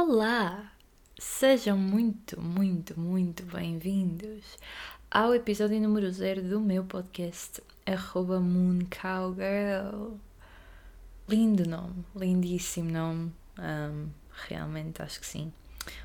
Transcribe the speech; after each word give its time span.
Olá! 0.00 0.70
Sejam 1.18 1.76
muito, 1.76 2.40
muito, 2.40 2.98
muito 2.98 3.42
bem-vindos 3.42 4.56
ao 5.10 5.34
episódio 5.34 5.80
número 5.80 6.08
zero 6.12 6.40
do 6.40 6.60
meu 6.60 6.84
podcast, 6.84 7.60
arroba 7.84 8.38
Moon 8.38 8.78
Cowgirl. 8.84 10.12
Lindo 11.28 11.68
nome, 11.68 12.04
lindíssimo 12.14 12.92
nome, 12.92 13.32
um, 13.58 14.08
realmente 14.46 15.02
acho 15.02 15.18
que 15.18 15.26
sim. 15.26 15.52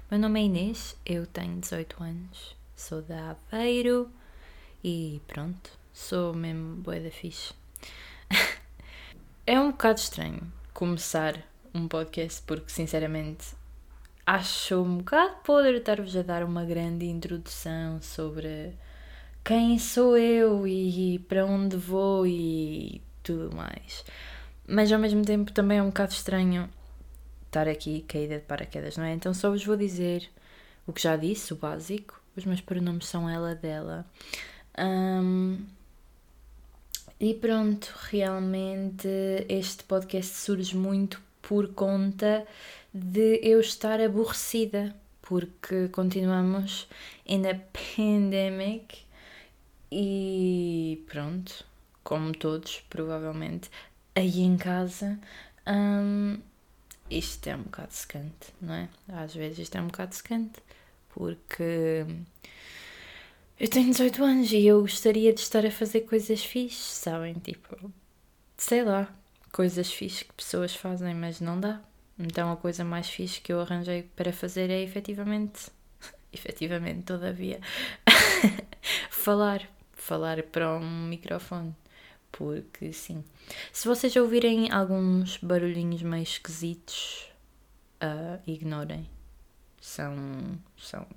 Meu 0.10 0.20
nome 0.20 0.42
é 0.42 0.46
Inês, 0.46 0.98
eu 1.06 1.28
tenho 1.28 1.60
18 1.60 2.04
anos, 2.04 2.58
sou 2.76 3.00
da 3.04 3.38
Aveiro 3.52 4.10
e 4.84 5.22
pronto, 5.28 5.70
sou 5.94 6.34
mesmo 6.34 6.78
boa 6.78 7.00
da 7.00 7.12
fixe. 7.12 7.54
é 9.46 9.60
um 9.60 9.70
bocado 9.70 10.00
estranho 10.00 10.52
começar 10.74 11.40
um 11.76 11.88
podcast 11.88 12.42
porque 12.42 12.72
sinceramente 12.72 13.54
acho 14.26 14.82
um 14.82 14.98
bocado 14.98 15.36
podre 15.44 15.78
estar-vos 15.78 16.16
a 16.16 16.22
dar 16.22 16.44
uma 16.44 16.64
grande 16.64 17.06
introdução 17.06 18.02
sobre 18.02 18.74
quem 19.44 19.78
sou 19.78 20.18
eu 20.18 20.66
e 20.68 21.20
para 21.28 21.46
onde 21.46 21.76
vou 21.76 22.26
e 22.26 23.02
tudo 23.22 23.56
mais. 23.56 24.06
Mas 24.68 24.92
ao 24.92 25.00
mesmo 25.00 25.24
tempo 25.24 25.52
também 25.52 25.80
é 25.80 25.84
um 25.84 25.88
bocado 25.88 26.14
estranho 26.14 26.70
estar 27.46 27.68
aqui 27.68 28.02
caída 28.08 28.36
de 28.36 28.46
paraquedas, 28.46 28.98
não 28.98 29.04
é? 29.04 29.14
Então 29.14 29.34
só 29.34 29.50
vos 29.50 29.64
vou 29.66 29.76
dizer 29.76 30.30
o 30.88 30.94
que 30.94 31.02
já 31.02 31.16
disse, 31.16 31.54
o 31.54 31.58
básico. 31.58 32.22
Os 32.36 32.46
meus 32.46 32.62
pronomes 32.62 33.06
são 33.06 33.30
ela, 33.30 33.54
dela. 33.54 34.06
Um, 34.80 35.60
e 37.20 37.34
pronto, 37.36 37.94
realmente 38.10 39.08
este 39.48 39.84
podcast 39.84 40.36
surge 40.36 40.76
muito 40.76 41.22
por 41.42 41.68
conta 41.74 42.46
de 42.94 43.40
eu 43.42 43.60
estar 43.60 44.00
aborrecida, 44.00 44.96
porque 45.22 45.88
continuamos 45.90 46.88
in 47.26 47.48
a 47.48 47.56
pandemic 47.96 49.00
e 49.92 51.04
pronto, 51.08 51.66
como 52.04 52.34
todos, 52.34 52.84
provavelmente, 52.90 53.70
aí 54.16 54.42
em 54.42 54.58
casa. 54.58 55.20
Um, 55.68 56.40
isto 57.10 57.48
é 57.48 57.56
um 57.56 57.64
bocado 57.64 57.94
secante, 57.94 58.54
não 58.62 58.74
é? 58.74 58.90
Às 59.08 59.36
vezes 59.36 59.60
isto 59.60 59.78
é 59.78 59.82
um 59.82 59.88
bocado 59.88 60.16
secante, 60.16 60.60
porque 61.10 62.06
eu 63.60 63.70
tenho 63.70 63.92
18 63.92 64.24
anos 64.24 64.52
e 64.52 64.66
eu 64.66 64.82
gostaria 64.82 65.34
de 65.34 65.40
estar 65.40 65.66
a 65.66 65.72
fazer 65.72 66.02
coisas 66.02 66.44
fixes, 66.44 66.84
sabem? 66.84 67.36
Tipo, 67.36 67.92
sei 68.58 68.84
lá, 68.84 69.14
coisas 69.52 69.92
fixes 69.92 70.24
que 70.24 70.34
pessoas 70.34 70.76
fazem, 70.76 71.14
mas 71.16 71.40
não 71.40 71.60
dá. 71.60 71.82
Então 72.18 72.52
a 72.52 72.58
coisa 72.58 72.84
mais 72.84 73.10
fixe 73.10 73.42
que 73.42 73.52
eu 73.52 73.62
arranjei 73.62 74.04
para 74.16 74.32
fazer 74.32 74.70
é 74.70 74.82
efetivamente, 74.82 75.70
efetivamente, 76.32 77.04
todavia, 77.04 77.60
falar, 79.10 79.68
falar 79.94 80.44
para 80.44 80.76
um 80.76 81.08
microfone. 81.08 81.76
Porque 82.32 82.92
sim. 82.92 83.24
Se 83.72 83.88
vocês 83.88 84.16
ouvirem 84.16 84.72
alguns 84.72 85.38
barulhinhos 85.38 86.02
meio 86.02 86.24
esquisitos, 86.24 87.32
uh, 88.04 88.42
ignorem. 88.46 89.10
São, 89.80 90.16
são, 90.78 91.08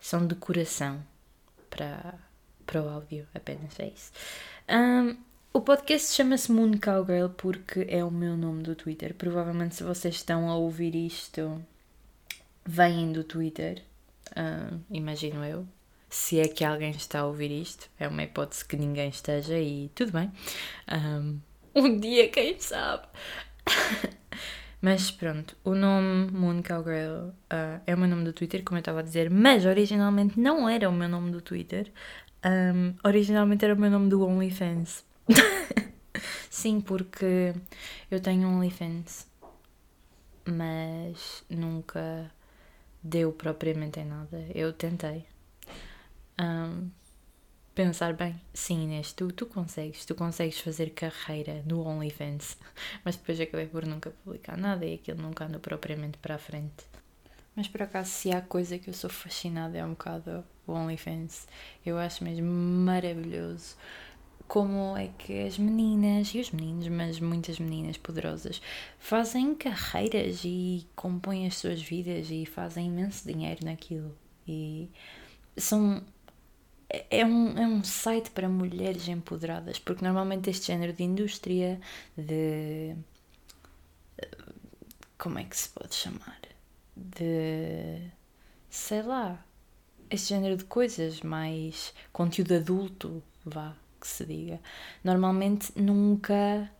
são 0.00 0.26
decoração 0.26 1.04
para, 1.68 2.14
para 2.66 2.82
o 2.82 2.88
áudio, 2.88 3.26
apenas 3.34 3.78
é 3.80 3.88
isso. 3.88 4.12
Um, 4.68 5.16
o 5.52 5.60
podcast 5.60 6.14
chama-se 6.14 6.50
Moon 6.50 6.78
Cowgirl 6.78 7.28
porque 7.28 7.84
é 7.88 8.02
o 8.02 8.10
meu 8.10 8.36
nome 8.36 8.62
do 8.62 8.74
Twitter. 8.74 9.14
Provavelmente, 9.14 9.74
se 9.74 9.82
vocês 9.82 10.14
estão 10.14 10.48
a 10.48 10.56
ouvir 10.56 10.94
isto, 10.94 11.62
vêm 12.64 13.12
do 13.12 13.22
Twitter, 13.22 13.82
uh, 14.30 14.80
imagino 14.90 15.44
eu. 15.44 15.66
Se 16.08 16.40
é 16.40 16.48
que 16.48 16.64
alguém 16.64 16.90
está 16.90 17.20
a 17.20 17.26
ouvir 17.26 17.50
isto, 17.50 17.88
é 17.98 18.08
uma 18.08 18.22
hipótese 18.22 18.64
que 18.64 18.76
ninguém 18.76 19.10
esteja 19.10 19.58
e 19.58 19.90
tudo 19.94 20.12
bem. 20.12 20.32
Um, 20.90 21.38
um 21.74 21.98
dia, 21.98 22.28
quem 22.28 22.58
sabe? 22.58 23.06
mas 24.80 25.10
pronto, 25.10 25.54
o 25.64 25.74
nome 25.74 26.30
Moon 26.30 26.62
Cowgirl 26.62 27.28
uh, 27.28 27.80
é 27.86 27.94
o 27.94 27.98
meu 27.98 28.08
nome 28.08 28.24
do 28.24 28.32
Twitter, 28.32 28.62
como 28.62 28.78
eu 28.78 28.80
estava 28.80 29.00
a 29.00 29.02
dizer, 29.02 29.30
mas 29.30 29.66
originalmente 29.66 30.40
não 30.40 30.66
era 30.66 30.88
o 30.88 30.92
meu 30.92 31.08
nome 31.08 31.30
do 31.30 31.42
Twitter. 31.42 31.92
Um, 32.44 32.94
originalmente 33.04 33.64
era 33.64 33.74
o 33.74 33.78
meu 33.78 33.90
nome 33.90 34.08
do 34.08 34.26
OnlyFans. 34.26 35.11
Sim, 36.50 36.80
porque 36.80 37.54
eu 38.10 38.20
tenho 38.20 38.48
um 38.48 38.56
OnlyFans, 38.56 39.26
mas 40.46 41.44
nunca 41.48 42.30
deu 43.02 43.32
propriamente 43.32 44.00
em 44.00 44.04
nada. 44.04 44.46
Eu 44.54 44.72
tentei. 44.72 45.26
Um, 46.40 46.90
pensar 47.74 48.12
bem, 48.14 48.40
sim 48.52 48.84
Inês, 48.84 49.12
tu, 49.12 49.32
tu 49.32 49.46
consegues, 49.46 50.04
tu 50.04 50.14
consegues 50.14 50.60
fazer 50.60 50.90
carreira 50.90 51.62
no 51.66 51.86
OnlyFans, 51.86 52.58
mas 53.04 53.16
depois 53.16 53.40
acabei 53.40 53.66
por 53.66 53.86
nunca 53.86 54.10
publicar 54.10 54.56
nada 54.56 54.84
e 54.84 54.94
aquilo 54.94 55.22
nunca 55.22 55.46
andou 55.46 55.60
propriamente 55.60 56.18
para 56.18 56.34
a 56.34 56.38
frente. 56.38 56.84
Mas 57.54 57.68
por 57.68 57.82
acaso, 57.82 58.10
se 58.10 58.32
há 58.32 58.40
coisa 58.40 58.78
que 58.78 58.88
eu 58.88 58.94
sou 58.94 59.10
fascinada 59.10 59.76
é 59.76 59.84
um 59.84 59.90
bocado 59.90 60.44
o 60.66 60.72
OnlyFans. 60.72 61.46
Eu 61.84 61.98
acho 61.98 62.24
mesmo 62.24 62.46
maravilhoso 62.46 63.76
como 64.48 64.96
é 64.96 65.08
que 65.18 65.46
as 65.46 65.58
meninas 65.58 66.28
e 66.34 66.40
os 66.40 66.50
meninos, 66.50 66.88
mas 66.88 67.20
muitas 67.20 67.58
meninas 67.58 67.96
poderosas, 67.96 68.60
fazem 68.98 69.54
carreiras 69.54 70.42
e 70.44 70.86
compõem 70.94 71.46
as 71.46 71.56
suas 71.56 71.82
vidas 71.82 72.30
e 72.30 72.46
fazem 72.46 72.86
imenso 72.88 73.26
dinheiro 73.26 73.64
naquilo. 73.64 74.14
E 74.46 74.90
são. 75.56 76.02
É 77.10 77.24
um, 77.24 77.58
é 77.58 77.66
um 77.66 77.82
site 77.82 78.30
para 78.30 78.48
mulheres 78.48 79.08
empoderadas, 79.08 79.78
porque 79.78 80.04
normalmente 80.04 80.50
este 80.50 80.66
género 80.66 80.92
de 80.92 81.02
indústria, 81.02 81.80
de. 82.16 82.94
Como 85.18 85.38
é 85.38 85.44
que 85.44 85.56
se 85.56 85.68
pode 85.70 85.94
chamar? 85.94 86.40
De. 86.96 88.10
sei 88.70 89.02
lá. 89.02 89.44
Este 90.10 90.30
género 90.34 90.58
de 90.58 90.64
coisas, 90.64 91.22
mais 91.22 91.94
conteúdo 92.12 92.54
adulto, 92.54 93.22
vá 93.46 93.74
que 94.02 94.08
se 94.08 94.26
diga. 94.26 94.60
Normalmente 95.04 95.72
nunca, 95.76 96.70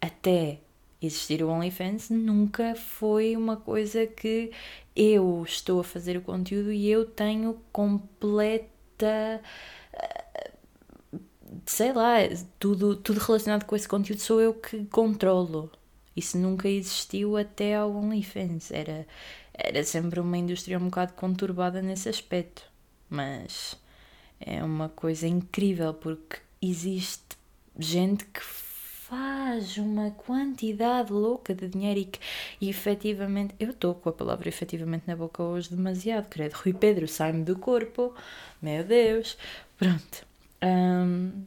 até 0.00 0.60
existir 1.00 1.42
o 1.42 1.48
OnlyFans, 1.48 2.10
nunca 2.10 2.74
foi 2.74 3.36
uma 3.36 3.56
coisa 3.56 4.06
que 4.06 4.50
eu 4.94 5.44
estou 5.46 5.80
a 5.80 5.84
fazer 5.84 6.16
o 6.16 6.22
conteúdo 6.22 6.72
e 6.72 6.88
eu 6.90 7.06
tenho 7.06 7.58
completa. 7.72 9.40
Sei 11.66 11.92
lá, 11.92 12.16
tudo, 12.58 12.96
tudo 12.96 13.20
relacionado 13.20 13.64
com 13.64 13.76
esse 13.76 13.88
conteúdo 13.88 14.20
sou 14.20 14.40
eu 14.40 14.54
que 14.54 14.84
controlo. 14.86 15.70
Isso 16.16 16.36
nunca 16.36 16.68
existiu 16.68 17.36
até 17.36 17.76
ao 17.76 17.94
OnlyFans. 17.94 18.70
Era, 18.72 19.06
era 19.54 19.84
sempre 19.84 20.20
uma 20.20 20.36
indústria 20.36 20.78
um 20.78 20.86
bocado 20.86 21.12
conturbada 21.14 21.80
nesse 21.80 22.08
aspecto. 22.08 22.62
Mas 23.08 23.76
é 24.40 24.62
uma 24.62 24.88
coisa 24.88 25.26
incrível 25.26 25.94
porque 25.94 26.38
existe 26.60 27.36
gente 27.78 28.24
que 28.24 28.42
faz 29.08 29.78
uma 29.78 30.10
quantidade 30.10 31.10
louca 31.12 31.54
de 31.54 31.66
dinheiro 31.68 32.00
e 32.00 32.04
que 32.04 32.20
e 32.60 32.68
efetivamente. 32.68 33.54
Eu 33.58 33.70
estou 33.70 33.94
com 33.94 34.10
a 34.10 34.12
palavra 34.12 34.48
efetivamente 34.48 35.04
na 35.06 35.16
boca 35.16 35.42
hoje 35.42 35.70
demasiado, 35.70 36.28
credo. 36.28 36.52
Rui 36.54 36.74
Pedro, 36.74 37.08
sai-me 37.08 37.42
do 37.42 37.58
corpo, 37.58 38.14
meu 38.60 38.84
Deus. 38.84 39.38
Pronto. 39.78 40.26
Um, 40.62 41.44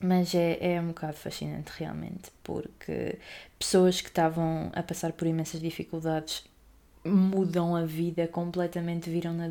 mas 0.00 0.34
é, 0.34 0.74
é 0.74 0.80
um 0.80 0.88
bocado 0.88 1.14
fascinante 1.14 1.72
realmente, 1.76 2.30
porque 2.42 3.18
pessoas 3.58 4.00
que 4.00 4.08
estavam 4.08 4.70
a 4.74 4.82
passar 4.82 5.12
por 5.12 5.26
imensas 5.26 5.60
dificuldades 5.60 6.44
mudam 7.04 7.74
a 7.74 7.84
vida 7.84 8.28
completamente, 8.28 9.10
viram-na 9.10 9.50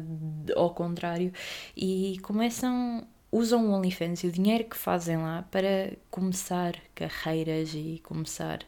ao 0.55 0.73
contrário 0.73 1.33
e 1.75 2.17
começam 2.21 3.05
usam 3.33 3.67
o 3.67 3.71
OnlyFans 3.73 4.23
e 4.23 4.27
o 4.27 4.31
dinheiro 4.31 4.65
que 4.65 4.77
fazem 4.77 5.17
lá 5.17 5.41
para 5.49 5.93
começar 6.11 6.75
carreiras 6.93 7.73
e 7.73 7.99
começar, 8.03 8.59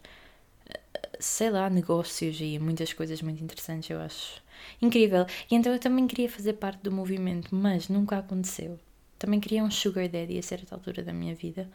sei 1.20 1.52
lá, 1.52 1.70
negócios 1.70 2.42
e 2.42 2.58
muitas 2.58 2.92
coisas 2.92 3.22
muito 3.22 3.44
interessantes, 3.44 3.92
eu 3.92 4.02
acho 4.02 4.42
incrível. 4.82 5.28
E 5.52 5.56
então 5.56 5.72
eu 5.72 5.80
também 5.80 6.08
queria 6.08 6.28
fazer 6.28 6.54
parte 6.54 6.82
do 6.82 6.92
movimento, 6.92 7.54
mas 7.56 7.88
nunca 7.90 8.18
aconteceu. 8.18 8.80
Também 9.20 9.40
queria 9.40 9.64
um 9.64 9.70
sugar 9.70 10.10
daddy 10.10 10.40
a 10.40 10.42
certa 10.42 10.74
altura 10.74 11.04
da 11.04 11.14
minha 11.14 11.36
vida. 11.36 11.70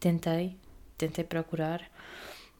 Tentei, 0.00 0.56
tentei 0.98 1.22
procurar, 1.22 1.80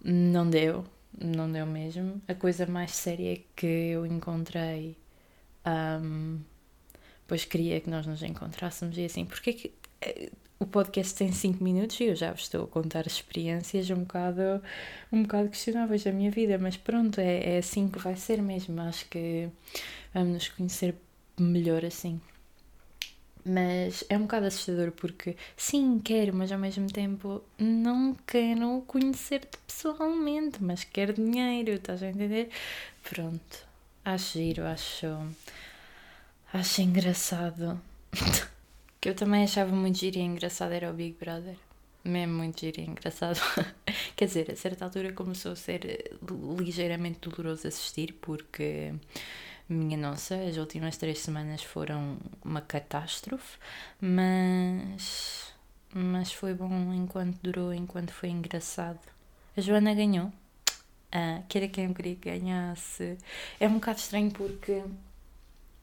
não 0.04 0.48
deu, 0.48 0.84
não 1.20 1.50
deu 1.50 1.66
mesmo. 1.66 2.22
A 2.28 2.34
coisa 2.34 2.66
mais 2.66 2.92
séria 2.92 3.36
que 3.56 3.66
eu 3.66 4.06
encontrei 4.06 4.96
um, 5.66 6.38
pois 7.32 7.46
queria 7.46 7.80
que 7.80 7.88
nós 7.88 8.06
nos 8.06 8.22
encontrássemos 8.22 8.98
e 8.98 9.06
assim, 9.06 9.24
porque 9.24 9.54
que 9.54 9.72
o 10.60 10.66
podcast 10.66 11.14
tem 11.14 11.32
5 11.32 11.64
minutos 11.64 11.98
e 11.98 12.04
eu 12.04 12.14
já 12.14 12.30
vos 12.30 12.42
estou 12.42 12.64
a 12.64 12.66
contar 12.66 13.06
experiências 13.06 13.88
um 13.88 14.00
bocado, 14.00 14.62
um 15.10 15.22
bocado 15.22 15.48
questionáveis 15.48 16.04
da 16.04 16.12
minha 16.12 16.30
vida, 16.30 16.58
mas 16.58 16.76
pronto, 16.76 17.22
é, 17.22 17.54
é 17.54 17.56
assim 17.56 17.88
que 17.88 17.98
vai 17.98 18.16
ser 18.16 18.42
mesmo. 18.42 18.78
Acho 18.82 19.08
que 19.08 19.48
vamos 20.12 20.34
nos 20.34 20.48
conhecer 20.50 20.94
melhor 21.40 21.86
assim. 21.86 22.20
Mas 23.42 24.04
é 24.10 24.18
um 24.18 24.24
bocado 24.24 24.44
assustador 24.44 24.92
porque 24.92 25.34
sim, 25.56 26.02
quero, 26.04 26.36
mas 26.36 26.52
ao 26.52 26.58
mesmo 26.58 26.86
tempo 26.86 27.42
não 27.58 28.14
quero 28.26 28.84
conhecer-te 28.86 29.56
pessoalmente, 29.66 30.62
mas 30.62 30.84
quero 30.84 31.14
dinheiro, 31.14 31.70
estás 31.70 32.02
a 32.02 32.10
entender? 32.10 32.50
Pronto, 33.02 33.66
acho 34.04 34.38
giro, 34.38 34.66
acho. 34.66 35.06
Acho 36.52 36.82
engraçado. 36.82 37.80
que 39.00 39.08
eu 39.08 39.14
também 39.14 39.44
achava 39.44 39.74
muito 39.74 39.98
giro 39.98 40.18
e 40.18 40.20
engraçado 40.20 40.72
era 40.72 40.90
o 40.90 40.94
Big 40.94 41.16
Brother. 41.18 41.56
Mesmo 42.04 42.34
muito 42.34 42.60
giro 42.60 42.80
e 42.80 42.84
engraçado. 42.84 43.40
Quer 44.16 44.26
dizer, 44.26 44.50
a 44.50 44.56
certa 44.56 44.84
altura 44.84 45.12
começou 45.12 45.52
a 45.52 45.56
ser 45.56 46.16
ligeiramente 46.58 47.28
doloroso 47.28 47.66
assistir 47.66 48.12
porque 48.20 48.92
minha 49.68 49.96
nossa, 49.96 50.34
as 50.36 50.56
últimas 50.56 50.96
três 50.96 51.18
semanas 51.20 51.62
foram 51.62 52.18
uma 52.44 52.60
catástrofe, 52.60 53.58
mas, 54.00 55.52
mas 55.94 56.32
foi 56.32 56.54
bom 56.54 56.92
enquanto 56.92 57.38
durou, 57.42 57.72
enquanto 57.72 58.12
foi 58.12 58.28
engraçado. 58.28 59.00
A 59.56 59.60
Joana 59.60 59.94
ganhou. 59.94 60.32
Ah, 61.10 61.42
que 61.48 61.58
era 61.58 61.68
quem 61.68 61.84
eu 61.86 61.94
queria 61.94 62.16
que 62.16 62.30
ganhasse. 62.30 63.18
É 63.60 63.68
um 63.68 63.74
bocado 63.74 63.98
estranho 63.98 64.30
porque 64.30 64.82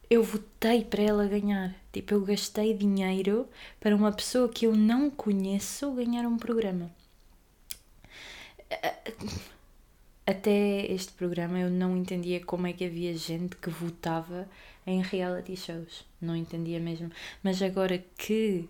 eu 0.10 0.24
votei 0.24 0.84
para 0.84 1.04
ela 1.04 1.28
ganhar. 1.28 1.76
Tipo, 1.92 2.16
eu 2.16 2.22
gastei 2.22 2.74
dinheiro 2.74 3.48
para 3.80 3.96
uma 3.96 4.12
pessoa 4.12 4.50
que 4.50 4.66
eu 4.66 4.76
não 4.76 5.10
conheço 5.10 5.92
ganhar 5.92 6.26
um 6.26 6.38
programa. 6.38 6.92
Até 10.26 10.86
este 10.92 11.12
programa 11.14 11.60
eu 11.60 11.70
não 11.70 11.96
entendia 11.98 12.44
como 12.44 12.68
é 12.68 12.74
que 12.74 12.86
havia 12.86 13.16
gente 13.16 13.56
que 13.56 13.70
votava 13.70 14.48
em 14.86 15.02
reality 15.02 15.56
shows. 15.56 16.06
Não 16.22 16.36
entendia 16.36 16.80
mesmo. 16.80 17.12
Mas 17.44 17.62
agora 17.62 18.04
que 18.18 18.70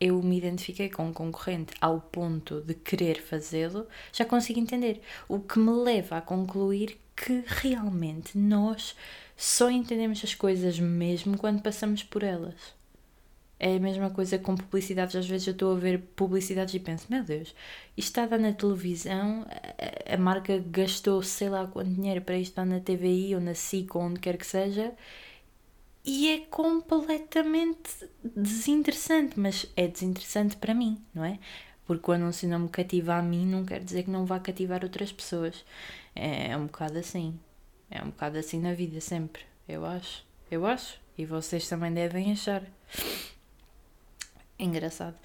eu 0.00 0.22
me 0.22 0.36
identifiquei 0.36 0.88
com 0.88 1.08
um 1.08 1.12
concorrente 1.12 1.72
ao 1.80 2.00
ponto 2.00 2.60
de 2.60 2.74
querer 2.74 3.22
fazê-lo, 3.22 3.86
já 4.12 4.24
consigo 4.24 4.60
entender. 4.60 5.00
O 5.28 5.40
que 5.40 5.58
me 5.58 5.70
leva 5.70 6.18
a 6.18 6.20
concluir 6.20 6.98
que 7.16 7.42
realmente 7.46 8.36
nós 8.36 8.94
só 9.36 9.70
entendemos 9.70 10.22
as 10.24 10.34
coisas 10.34 10.80
mesmo 10.80 11.36
quando 11.36 11.62
passamos 11.62 12.02
por 12.02 12.22
elas. 12.22 12.74
É 13.58 13.76
a 13.76 13.80
mesma 13.80 14.10
coisa 14.10 14.38
com 14.38 14.54
publicidades. 14.54 15.16
Às 15.16 15.26
vezes 15.26 15.46
eu 15.46 15.52
estou 15.52 15.74
a 15.74 15.78
ver 15.78 15.98
publicidades 16.14 16.74
e 16.74 16.78
penso: 16.78 17.06
Meu 17.08 17.22
Deus, 17.24 17.54
isto 17.96 18.08
está 18.08 18.24
a 18.24 18.26
dar 18.26 18.38
na 18.38 18.52
televisão, 18.52 19.46
a, 20.12 20.16
marca 20.18 20.58
gastou 20.58 21.22
sei 21.22 21.48
lá 21.48 21.66
quanto 21.66 21.90
dinheiro 21.90 22.20
para 22.22 22.36
isto 22.38 22.52
estar 22.52 22.66
na 22.66 22.80
TVI 22.80 23.34
ou 23.34 23.40
na 23.40 23.54
SIC 23.54 23.94
ou 23.96 24.02
onde 24.02 24.20
quer 24.20 24.36
que 24.36 24.46
seja, 24.46 24.92
e 26.04 26.30
é 26.30 26.40
completamente 26.50 28.08
desinteressante. 28.24 29.38
Mas 29.40 29.66
é 29.76 29.88
desinteressante 29.88 30.56
para 30.56 30.74
mim, 30.74 31.02
não 31.14 31.24
é? 31.24 31.38
Porque 31.86 32.10
o 32.10 32.14
anúncio 32.14 32.48
não 32.48 32.60
me 32.60 32.68
cativa 32.68 33.14
a 33.14 33.22
mim, 33.22 33.46
não 33.46 33.64
quer 33.64 33.82
dizer 33.82 34.04
que 34.04 34.10
não 34.10 34.26
vá 34.26 34.38
cativar 34.40 34.82
outras 34.84 35.12
pessoas. 35.12 35.64
É, 36.14 36.48
é 36.52 36.56
um 36.56 36.66
bocado 36.66 36.98
assim. 36.98 37.38
É 37.90 38.02
um 38.02 38.06
bocado 38.06 38.38
assim 38.38 38.60
na 38.60 38.72
vida, 38.72 39.00
sempre. 39.00 39.42
Eu 39.68 39.84
acho. 39.84 40.24
Eu 40.50 40.66
acho. 40.66 40.98
E 41.16 41.24
vocês 41.24 41.68
também 41.68 41.92
devem 41.92 42.32
achar. 42.32 42.62
Engraçado. 44.58 45.16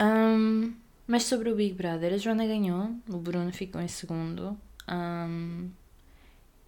Um, 0.00 0.74
mas 1.06 1.24
sobre 1.24 1.50
o 1.50 1.54
Big 1.56 1.74
Brother, 1.74 2.14
a 2.14 2.16
Joana 2.16 2.46
ganhou, 2.46 2.90
o 3.08 3.18
Bruno 3.18 3.52
ficou 3.52 3.80
em 3.80 3.88
segundo. 3.88 4.58
Um, 4.88 5.70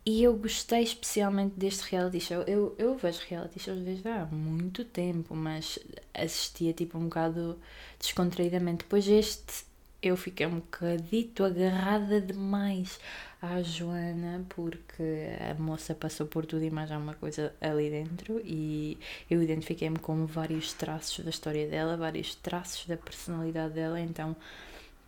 e 0.06 0.22
eu 0.22 0.36
gostei 0.36 0.82
especialmente 0.82 1.54
deste 1.58 1.90
reality 1.90 2.20
show. 2.20 2.42
Eu, 2.42 2.74
eu 2.78 2.96
vejo 2.96 3.20
reality 3.28 3.58
shows 3.58 3.80
desde 3.80 4.06
há 4.08 4.26
muito 4.26 4.84
tempo, 4.84 5.34
mas 5.34 5.78
assistia 6.12 6.74
tipo 6.74 6.98
um 6.98 7.04
bocado 7.04 7.58
descontraídamente. 7.98 8.84
Depois 8.84 9.08
este 9.08 9.64
eu 10.02 10.16
fiquei 10.16 10.46
um 10.46 10.56
bocadito 10.56 11.42
agarrada 11.42 12.20
demais 12.20 13.00
à 13.44 13.62
Joana 13.62 14.44
porque 14.48 15.02
a 15.50 15.54
moça 15.60 15.94
passou 15.94 16.26
por 16.26 16.46
tudo 16.46 16.64
e 16.64 16.70
mais 16.70 16.90
alguma 16.90 17.14
coisa 17.14 17.54
ali 17.60 17.90
dentro 17.90 18.40
e 18.44 18.96
eu 19.30 19.42
identifiquei-me 19.42 19.98
com 19.98 20.24
vários 20.26 20.72
traços 20.72 21.24
da 21.24 21.30
história 21.30 21.68
dela, 21.68 21.96
vários 21.96 22.34
traços 22.34 22.86
da 22.86 22.96
personalidade 22.96 23.74
dela, 23.74 24.00
então 24.00 24.34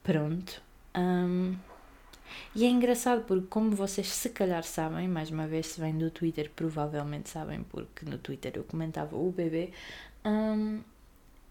pronto. 0.02 0.60
Um, 0.94 1.56
e 2.54 2.64
é 2.64 2.68
engraçado 2.68 3.24
porque, 3.24 3.46
como 3.48 3.70
vocês 3.70 4.08
se 4.08 4.30
calhar 4.30 4.64
sabem, 4.64 5.08
mais 5.08 5.30
uma 5.30 5.46
vez 5.46 5.66
se 5.66 5.80
vem 5.80 5.96
do 5.96 6.10
Twitter, 6.10 6.50
provavelmente 6.54 7.30
sabem, 7.30 7.62
porque 7.64 8.04
no 8.04 8.18
Twitter 8.18 8.52
eu 8.56 8.64
comentava 8.64 9.16
o 9.16 9.30
bebê, 9.30 9.70
um, 10.24 10.80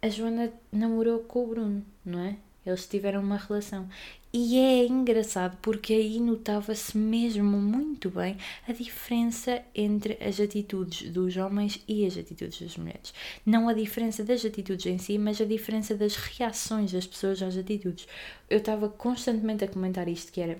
a 0.01 0.09
Joana 0.09 0.51
namorou 0.71 1.19
com 1.19 1.43
o 1.43 1.47
Bruno, 1.47 1.85
não 2.05 2.19
é? 2.19 2.37
Eles 2.65 2.87
tiveram 2.87 3.21
uma 3.21 3.37
relação. 3.37 3.87
E 4.33 4.57
é 4.57 4.85
engraçado 4.85 5.57
porque 5.61 5.93
aí 5.93 6.19
notava-se 6.19 6.97
mesmo 6.97 7.57
muito 7.57 8.09
bem 8.09 8.35
a 8.67 8.73
diferença 8.73 9.61
entre 9.73 10.17
as 10.21 10.39
atitudes 10.39 11.09
dos 11.09 11.37
homens 11.37 11.81
e 11.87 12.05
as 12.05 12.17
atitudes 12.17 12.61
das 12.61 12.75
mulheres. 12.75 13.13
Não 13.45 13.69
a 13.69 13.73
diferença 13.73 14.23
das 14.25 14.43
atitudes 14.43 14.85
em 14.87 14.97
si, 14.97 15.17
mas 15.17 15.39
a 15.39 15.45
diferença 15.45 15.95
das 15.95 16.15
reações 16.15 16.91
das 16.91 17.07
pessoas 17.07 17.41
às 17.41 17.55
atitudes. 17.55 18.07
Eu 18.49 18.57
estava 18.57 18.89
constantemente 18.89 19.63
a 19.63 19.69
comentar 19.69 20.07
isto, 20.09 20.33
que 20.33 20.41
era 20.41 20.57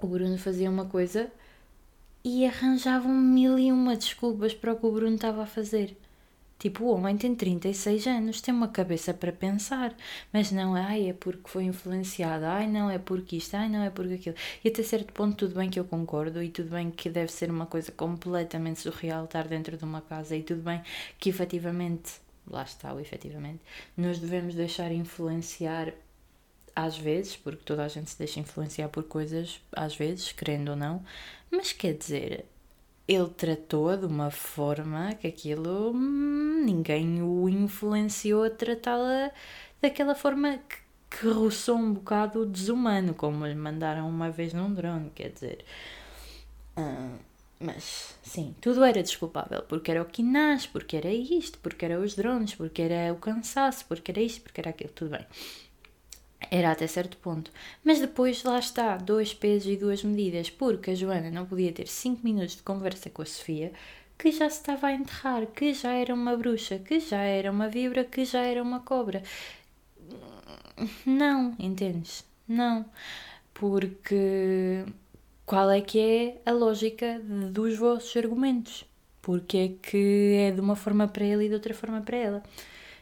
o 0.00 0.06
Bruno 0.06 0.38
fazia 0.38 0.70
uma 0.70 0.86
coisa 0.86 1.30
e 2.24 2.46
arranjavam 2.46 3.12
mil 3.12 3.58
e 3.58 3.70
uma 3.70 3.96
desculpas 3.96 4.54
para 4.54 4.72
o 4.72 4.76
que 4.76 4.86
o 4.86 4.92
Bruno 4.92 5.16
estava 5.16 5.42
a 5.42 5.46
fazer. 5.46 5.96
Tipo, 6.60 6.84
o 6.84 6.94
homem 6.94 7.16
tem 7.16 7.34
36 7.34 8.06
anos, 8.06 8.42
tem 8.42 8.52
uma 8.52 8.68
cabeça 8.68 9.14
para 9.14 9.32
pensar, 9.32 9.96
mas 10.30 10.52
não, 10.52 10.74
ai, 10.74 11.08
é 11.08 11.14
porque 11.14 11.48
foi 11.48 11.64
influenciado, 11.64 12.44
ai, 12.44 12.66
não, 12.68 12.90
é 12.90 12.98
porque 12.98 13.36
isto, 13.36 13.54
ai, 13.54 13.66
não, 13.66 13.82
é 13.82 13.88
porque 13.88 14.14
aquilo. 14.14 14.36
E 14.62 14.68
até 14.68 14.82
certo 14.82 15.10
ponto, 15.14 15.36
tudo 15.36 15.54
bem 15.54 15.70
que 15.70 15.80
eu 15.80 15.86
concordo, 15.86 16.42
e 16.42 16.50
tudo 16.50 16.68
bem 16.70 16.90
que 16.90 17.08
deve 17.08 17.32
ser 17.32 17.50
uma 17.50 17.64
coisa 17.64 17.90
completamente 17.90 18.80
surreal 18.80 19.24
estar 19.24 19.48
dentro 19.48 19.78
de 19.78 19.84
uma 19.84 20.02
casa, 20.02 20.36
e 20.36 20.42
tudo 20.42 20.60
bem 20.62 20.82
que 21.18 21.30
efetivamente, 21.30 22.20
lá 22.46 22.62
está 22.62 22.92
o 22.92 23.00
efetivamente, 23.00 23.60
nos 23.96 24.18
devemos 24.18 24.54
deixar 24.54 24.92
influenciar 24.92 25.94
às 26.76 26.96
vezes, 26.98 27.36
porque 27.36 27.64
toda 27.64 27.84
a 27.84 27.88
gente 27.88 28.10
se 28.10 28.18
deixa 28.18 28.38
influenciar 28.38 28.90
por 28.90 29.04
coisas, 29.04 29.62
às 29.72 29.96
vezes, 29.96 30.30
querendo 30.32 30.70
ou 30.70 30.76
não, 30.76 31.02
mas 31.50 31.72
quer 31.72 31.94
dizer, 31.94 32.44
ele 33.12 33.28
tratou-a 33.30 33.96
de 33.96 34.06
uma 34.06 34.30
forma 34.30 35.14
que 35.14 35.26
aquilo 35.26 35.90
hum, 35.92 36.62
ninguém 36.64 37.20
o 37.22 37.48
influenciou 37.48 38.44
a 38.44 38.50
tratá-la 38.50 39.32
daquela 39.82 40.14
forma 40.14 40.58
que, 40.58 40.76
que 41.18 41.26
roçou 41.28 41.76
um 41.76 41.92
bocado 41.94 42.46
desumano, 42.46 43.12
como 43.14 43.46
lhe 43.46 43.54
mandaram 43.54 44.08
uma 44.08 44.30
vez 44.30 44.52
num 44.52 44.72
drone, 44.72 45.10
quer 45.10 45.30
dizer. 45.30 45.64
Hum, 46.76 47.18
mas 47.58 48.16
sim, 48.22 48.54
tudo 48.60 48.84
era 48.84 49.02
desculpável, 49.02 49.62
porque 49.68 49.90
era 49.90 50.02
o 50.02 50.06
quinás, 50.06 50.66
porque 50.66 50.96
era 50.96 51.12
isto, 51.12 51.58
porque 51.58 51.84
era 51.84 52.00
os 52.00 52.14
drones, 52.14 52.54
porque 52.54 52.80
era 52.82 53.12
o 53.12 53.16
cansaço, 53.16 53.84
porque 53.86 54.10
era 54.12 54.20
isto, 54.20 54.42
porque 54.42 54.60
era 54.60 54.70
aquilo, 54.70 54.92
tudo 54.92 55.10
bem. 55.10 55.26
Era 56.50 56.70
até 56.72 56.86
certo 56.86 57.16
ponto. 57.18 57.50
Mas 57.84 58.00
depois 58.00 58.42
lá 58.44 58.58
está, 58.58 58.96
dois 58.96 59.34
pesos 59.34 59.72
e 59.72 59.76
duas 59.76 60.02
medidas, 60.02 60.48
porque 60.48 60.92
a 60.92 60.94
Joana 60.94 61.30
não 61.30 61.46
podia 61.46 61.72
ter 61.72 61.88
cinco 61.88 62.24
minutos 62.24 62.56
de 62.56 62.62
conversa 62.62 63.10
com 63.10 63.22
a 63.22 63.26
Sofia, 63.26 63.72
que 64.16 64.30
já 64.30 64.48
se 64.48 64.58
estava 64.58 64.88
a 64.88 64.92
enterrar, 64.92 65.46
que 65.46 65.72
já 65.74 65.92
era 65.92 66.14
uma 66.14 66.36
bruxa, 66.36 66.78
que 66.78 67.00
já 67.00 67.22
era 67.22 67.50
uma 67.50 67.68
vibra, 67.68 68.04
que 68.04 68.24
já 68.24 68.40
era 68.40 68.62
uma 68.62 68.80
cobra. 68.80 69.22
Não, 71.04 71.54
entendes? 71.58 72.24
Não. 72.48 72.84
Porque 73.54 74.84
qual 75.46 75.70
é 75.70 75.80
que 75.80 75.98
é 75.98 76.40
a 76.46 76.52
lógica 76.52 77.20
dos 77.52 77.76
vossos 77.76 78.16
argumentos? 78.16 78.84
Porque 79.22 79.56
é 79.58 79.68
que 79.82 80.34
é 80.48 80.50
de 80.52 80.60
uma 80.60 80.76
forma 80.76 81.06
para 81.08 81.24
ele 81.24 81.46
e 81.46 81.48
de 81.48 81.54
outra 81.54 81.74
forma 81.74 82.00
para 82.00 82.16
ela? 82.16 82.42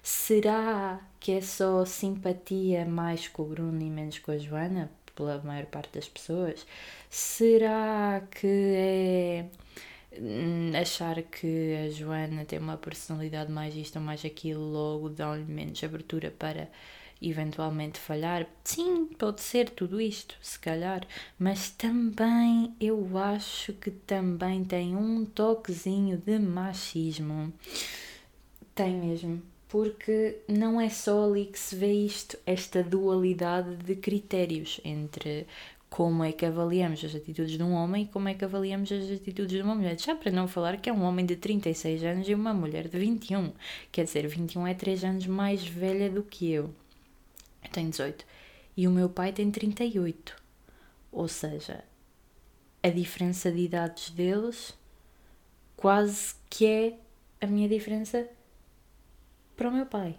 Será 0.03 1.01
que 1.21 1.33
é 1.33 1.41
só 1.41 1.85
simpatia 1.85 2.85
mais 2.85 3.29
com 3.29 3.43
o 3.43 3.47
Bruno 3.47 3.81
e 3.83 3.91
menos 3.91 4.19
com 4.19 4.33
a 4.33 4.39
Joana, 4.39 4.91
pela 5.15 5.43
maior 5.43 5.67
parte 5.67 5.95
das 5.95 6.09
pessoas? 6.09 6.67
Será 7.11 8.23
que 8.31 8.47
é 8.47 9.47
hum, 10.21 10.73
achar 10.81 11.23
que 11.23 11.75
a 11.87 11.91
Joana 11.91 12.45
tem 12.45 12.59
uma 12.59 12.77
personalidade 12.77 13.51
mais 13.51 13.75
isto 13.77 13.97
ou 13.97 14.05
mais 14.05 14.25
aquilo, 14.25 14.63
logo 14.63 15.09
dão-lhe 15.09 15.45
menos 15.45 15.83
abertura 15.83 16.31
para 16.31 16.71
eventualmente 17.21 17.99
falhar? 17.99 18.47
Sim, 18.65 19.07
pode 19.19 19.41
ser 19.41 19.71
tudo 19.71 20.01
isto, 20.01 20.37
se 20.41 20.59
calhar, 20.59 21.07
mas 21.39 21.71
também 21.71 22.75
eu 22.81 23.19
acho 23.19 23.73
que 23.73 23.91
também 23.91 24.65
tem 24.65 24.97
um 24.97 25.25
toquezinho 25.25 26.17
de 26.19 26.39
machismo. 26.39 27.53
Tem 28.75 28.95
mesmo 28.95 29.43
porque 29.69 30.39
não 30.49 30.81
é 30.81 30.89
só 30.89 31.25
ali 31.25 31.47
que 31.47 31.59
se 31.59 31.77
vê 31.77 31.93
isto, 31.93 32.39
esta 32.47 32.83
dualidade 32.83 33.77
de 33.77 33.95
critérios 33.95 34.81
entre 34.85 35.47
como 35.91 36.23
é 36.23 36.33
que 36.33 36.45
avaliamos 36.45 37.03
as 37.05 37.15
atitudes 37.15 37.57
de 37.57 37.63
um 37.63 37.73
homem 37.73 38.05
e 38.05 38.07
como 38.07 38.29
é 38.29 38.35
que 38.35 38.45
avaliamos 38.45 38.91
as 38.93 39.11
atitudes 39.11 39.57
de 39.57 39.63
uma 39.63 39.75
mulher. 39.75 39.99
Já 39.99 40.15
para 40.15 40.31
não 40.31 40.49
falar 40.49 40.79
que 40.79 40.89
é 40.89 40.93
um 40.93 41.03
homem 41.03 41.25
de 41.25 41.37
36 41.37 42.03
anos 42.05 42.29
e 42.29 42.35
uma 42.35 42.53
mulher 42.53 42.89
de 42.89 42.99
21. 42.99 43.53
Quer 43.91 44.05
dizer, 44.05 44.27
21 44.27 44.67
é 44.67 44.75
3 44.75 45.05
anos 45.05 45.27
mais 45.27 45.67
velha 45.67 46.11
do 46.11 46.23
que 46.23 46.51
eu. 46.51 46.75
Eu 47.63 47.71
tenho 47.71 47.91
18. 47.91 48.25
E 48.77 48.87
o 48.87 48.91
meu 48.91 49.09
pai 49.09 49.33
tem 49.33 49.51
38. 49.51 50.37
Ou 51.11 51.27
seja, 51.27 51.85
a 52.83 52.89
diferença 52.89 53.51
de 53.51 53.61
idades 53.61 54.11
deles 54.11 54.75
quase 55.77 56.35
que 56.51 56.67
é 56.67 56.99
a 57.41 57.47
minha 57.47 57.69
diferença 57.69 58.29
para 59.59 59.69
o 59.69 59.73
meu 59.73 59.87
pai. 59.87 60.15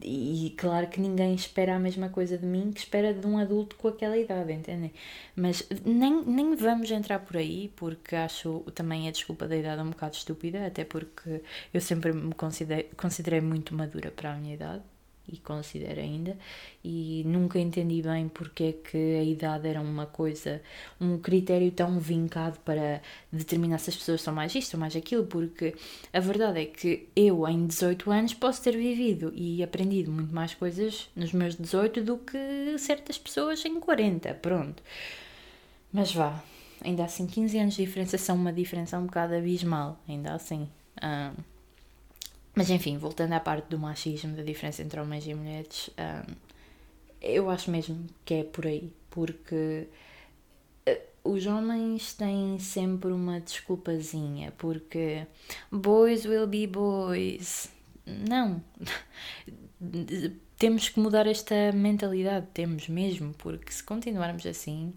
E 0.00 0.54
claro 0.56 0.88
que 0.88 1.00
ninguém 1.00 1.34
espera 1.34 1.74
a 1.74 1.78
mesma 1.78 2.08
coisa 2.08 2.38
de 2.38 2.46
mim 2.46 2.70
que 2.72 2.80
espera 2.80 3.12
de 3.14 3.26
um 3.26 3.38
adulto 3.38 3.76
com 3.76 3.88
aquela 3.88 4.16
idade, 4.16 4.52
entendem? 4.52 4.92
Mas 5.34 5.66
nem, 5.84 6.24
nem 6.24 6.54
vamos 6.54 6.90
entrar 6.90 7.18
por 7.20 7.36
aí, 7.36 7.72
porque 7.76 8.14
acho 8.14 8.60
também 8.74 9.08
a 9.08 9.10
desculpa 9.10 9.48
da 9.48 9.56
idade 9.56 9.82
um 9.82 9.90
bocado 9.90 10.14
estúpida, 10.16 10.66
até 10.66 10.84
porque 10.84 11.42
eu 11.72 11.80
sempre 11.80 12.12
me 12.12 12.34
considerei, 12.34 12.84
considerei 12.96 13.40
muito 13.40 13.74
madura 13.74 14.10
para 14.10 14.32
a 14.32 14.36
minha 14.36 14.54
idade 14.54 14.82
e 15.28 15.36
considero 15.38 16.00
ainda, 16.00 16.36
e 16.84 17.22
nunca 17.26 17.58
entendi 17.58 18.02
bem 18.02 18.28
porque 18.28 18.64
é 18.64 18.72
que 18.72 19.16
a 19.18 19.22
idade 19.22 19.68
era 19.68 19.80
uma 19.80 20.06
coisa, 20.06 20.62
um 21.00 21.18
critério 21.18 21.70
tão 21.70 21.98
vincado 21.98 22.58
para 22.60 23.00
determinar 23.32 23.78
se 23.78 23.90
as 23.90 23.96
pessoas 23.96 24.22
são 24.22 24.34
mais 24.34 24.54
isto 24.54 24.74
ou 24.74 24.80
mais 24.80 24.94
aquilo, 24.94 25.26
porque 25.26 25.74
a 26.12 26.20
verdade 26.20 26.60
é 26.60 26.64
que 26.66 27.08
eu, 27.16 27.46
em 27.48 27.66
18 27.66 28.10
anos, 28.10 28.34
posso 28.34 28.62
ter 28.62 28.76
vivido 28.76 29.32
e 29.34 29.62
aprendido 29.62 30.10
muito 30.10 30.34
mais 30.34 30.54
coisas 30.54 31.08
nos 31.16 31.32
meus 31.32 31.56
18 31.56 32.02
do 32.02 32.18
que 32.18 32.76
certas 32.78 33.18
pessoas 33.18 33.64
em 33.64 33.80
40, 33.80 34.34
pronto. 34.34 34.82
Mas 35.92 36.12
vá, 36.12 36.42
ainda 36.84 37.04
assim, 37.04 37.26
15 37.26 37.58
anos 37.58 37.74
de 37.74 37.84
diferença 37.84 38.18
são 38.18 38.36
uma 38.36 38.52
diferença 38.52 38.98
um 38.98 39.06
bocado 39.06 39.34
abismal, 39.34 39.98
ainda 40.08 40.34
assim. 40.34 40.68
Mas 42.56 42.70
enfim, 42.70 42.96
voltando 42.96 43.34
à 43.34 43.40
parte 43.40 43.68
do 43.68 43.78
machismo, 43.78 44.34
da 44.34 44.42
diferença 44.42 44.82
entre 44.82 44.98
homens 44.98 45.26
e 45.26 45.34
mulheres, 45.34 45.90
um, 45.98 46.34
eu 47.20 47.50
acho 47.50 47.70
mesmo 47.70 48.06
que 48.24 48.32
é 48.32 48.44
por 48.44 48.66
aí, 48.66 48.90
porque 49.10 49.86
uh, 50.88 51.30
os 51.30 51.46
homens 51.46 52.14
têm 52.14 52.58
sempre 52.58 53.12
uma 53.12 53.40
desculpazinha, 53.40 54.54
porque 54.56 55.26
boys 55.70 56.24
will 56.24 56.46
be 56.46 56.66
boys. 56.66 57.68
Não. 58.06 58.62
temos 60.58 60.88
que 60.88 60.98
mudar 60.98 61.26
esta 61.26 61.72
mentalidade, 61.72 62.46
temos 62.54 62.88
mesmo, 62.88 63.34
porque 63.34 63.70
se 63.70 63.84
continuarmos 63.84 64.46
assim, 64.46 64.94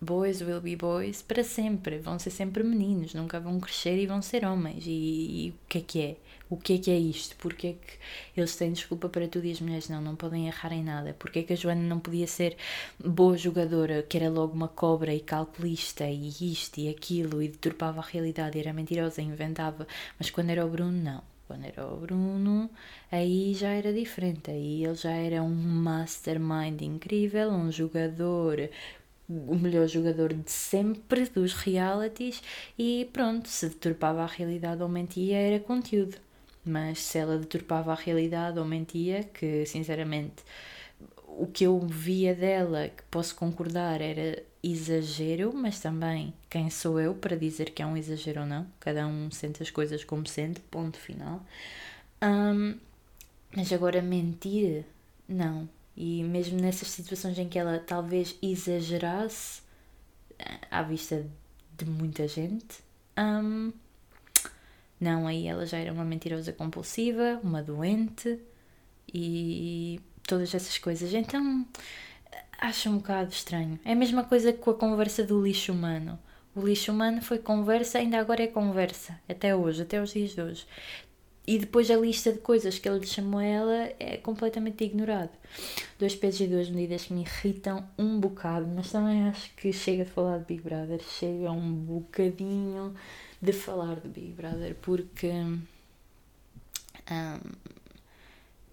boys 0.00 0.40
will 0.40 0.60
be 0.60 0.76
boys 0.76 1.20
para 1.20 1.42
sempre, 1.42 1.98
vão 1.98 2.16
ser 2.16 2.30
sempre 2.30 2.62
meninos, 2.62 3.12
nunca 3.12 3.40
vão 3.40 3.58
crescer 3.58 3.98
e 3.98 4.06
vão 4.06 4.22
ser 4.22 4.44
homens. 4.44 4.84
E, 4.86 4.90
e 4.90 5.50
o 5.50 5.68
que 5.68 5.78
é 5.78 5.80
que 5.80 6.00
é? 6.00 6.16
O 6.48 6.56
que 6.56 6.74
é 6.74 6.78
que 6.78 6.90
é 6.92 6.98
isto? 6.98 7.34
Porque 7.36 7.66
é 7.68 7.72
que 7.72 7.98
eles 8.36 8.54
têm 8.54 8.72
desculpa 8.72 9.08
para 9.08 9.26
tudo 9.26 9.46
e 9.46 9.50
as 9.52 9.60
mulheres 9.60 9.88
não, 9.88 10.00
não 10.00 10.14
podem 10.14 10.46
errar 10.46 10.72
em 10.72 10.82
nada? 10.82 11.14
Porque 11.18 11.40
é 11.40 11.42
que 11.42 11.52
a 11.52 11.56
Joana 11.56 11.82
não 11.82 11.98
podia 11.98 12.26
ser 12.28 12.56
boa 13.04 13.36
jogadora, 13.36 14.04
que 14.04 14.16
era 14.16 14.30
logo 14.30 14.52
uma 14.52 14.68
cobra 14.68 15.12
e 15.12 15.18
calculista 15.20 16.04
e 16.08 16.28
isto 16.52 16.78
e 16.78 16.88
aquilo 16.88 17.42
e 17.42 17.48
deturpava 17.48 18.00
a 18.00 18.04
realidade, 18.04 18.60
era 18.60 18.72
mentirosa, 18.72 19.20
inventava, 19.22 19.88
mas 20.18 20.30
quando 20.30 20.50
era 20.50 20.64
o 20.64 20.68
Bruno, 20.68 20.92
não. 20.92 21.22
Quando 21.48 21.64
era 21.64 21.86
o 21.86 21.96
Bruno, 21.96 22.70
aí 23.10 23.54
já 23.54 23.70
era 23.70 23.92
diferente. 23.92 24.50
Aí 24.50 24.84
ele 24.84 24.94
já 24.94 25.12
era 25.12 25.42
um 25.42 25.54
mastermind 25.54 26.80
incrível, 26.82 27.50
um 27.50 27.70
jogador 27.72 28.68
o 29.28 29.56
melhor 29.56 29.88
jogador 29.88 30.32
de 30.32 30.50
sempre 30.50 31.26
dos 31.28 31.52
realities 31.52 32.40
e 32.78 33.08
pronto, 33.12 33.48
se 33.48 33.68
deturpava 33.68 34.22
a 34.22 34.26
realidade 34.26 34.82
ou 34.82 34.88
mentia 34.88 35.36
era 35.36 35.58
conteúdo 35.58 36.16
mas 36.66 37.00
se 37.00 37.18
ela 37.18 37.38
deturpava 37.38 37.92
a 37.92 37.94
realidade 37.94 38.58
ou 38.58 38.64
mentia, 38.64 39.24
que 39.24 39.64
sinceramente 39.66 40.44
o 41.26 41.46
que 41.46 41.64
eu 41.64 41.78
via 41.80 42.34
dela, 42.34 42.88
que 42.88 43.02
posso 43.10 43.34
concordar, 43.34 44.00
era 44.00 44.42
exagero, 44.62 45.52
mas 45.54 45.78
também 45.80 46.32
quem 46.48 46.70
sou 46.70 46.98
eu 46.98 47.14
para 47.14 47.36
dizer 47.36 47.70
que 47.70 47.82
é 47.82 47.86
um 47.86 47.96
exagero 47.96 48.40
ou 48.40 48.46
não? 48.46 48.66
Cada 48.80 49.06
um 49.06 49.30
sente 49.30 49.62
as 49.62 49.70
coisas 49.70 50.02
como 50.02 50.26
sente, 50.26 50.60
ponto 50.60 50.98
final. 50.98 51.44
Um, 52.22 52.76
mas 53.54 53.72
agora 53.72 54.00
mentir, 54.02 54.84
não. 55.28 55.68
E 55.96 56.22
mesmo 56.24 56.60
nessas 56.60 56.88
situações 56.88 57.38
em 57.38 57.48
que 57.48 57.58
ela 57.58 57.78
talvez 57.78 58.36
exagerasse, 58.42 59.62
à 60.70 60.82
vista 60.82 61.26
de 61.76 61.84
muita 61.84 62.26
gente, 62.26 62.78
um, 63.18 63.72
não, 65.00 65.26
aí 65.26 65.46
ela 65.46 65.66
já 65.66 65.78
era 65.78 65.92
uma 65.92 66.04
mentirosa 66.04 66.52
compulsiva, 66.52 67.40
uma 67.42 67.62
doente 67.62 68.38
e 69.12 70.00
todas 70.26 70.54
essas 70.54 70.78
coisas. 70.78 71.12
Então 71.12 71.66
acho 72.58 72.88
um 72.88 72.98
bocado 72.98 73.30
estranho. 73.30 73.78
É 73.84 73.92
a 73.92 73.96
mesma 73.96 74.24
coisa 74.24 74.52
com 74.52 74.70
a 74.70 74.74
conversa 74.74 75.22
do 75.22 75.42
lixo 75.42 75.72
humano. 75.72 76.18
O 76.54 76.66
lixo 76.66 76.90
humano 76.90 77.20
foi 77.20 77.38
conversa, 77.38 77.98
ainda 77.98 78.18
agora 78.18 78.42
é 78.42 78.46
conversa, 78.46 79.20
até 79.28 79.54
hoje, 79.54 79.82
até 79.82 80.00
os 80.00 80.12
dias 80.12 80.30
de 80.30 80.40
hoje. 80.40 80.66
E 81.46 81.58
depois 81.58 81.90
a 81.90 81.96
lista 81.96 82.32
de 82.32 82.38
coisas 82.38 82.78
que 82.78 82.88
ele 82.88 83.06
chamou 83.06 83.38
a 83.38 83.44
ela 83.44 83.92
é 84.00 84.16
completamente 84.16 84.82
ignorado. 84.82 85.30
Dois 85.98 86.16
pesos 86.16 86.40
e 86.40 86.46
duas 86.48 86.68
medidas 86.68 87.04
que 87.04 87.12
me 87.12 87.20
irritam 87.20 87.86
um 87.96 88.18
bocado, 88.18 88.66
mas 88.66 88.90
também 88.90 89.28
acho 89.28 89.54
que 89.54 89.72
chega 89.72 90.02
a 90.02 90.06
falar 90.06 90.38
de 90.38 90.46
Big 90.46 90.62
Brother, 90.62 91.00
chega 91.02 91.52
um 91.52 91.72
bocadinho 91.72 92.94
de 93.46 93.52
falar 93.52 94.00
de 94.00 94.08
Big 94.08 94.32
Brother 94.32 94.74
porque 94.82 95.30
um, 95.30 95.60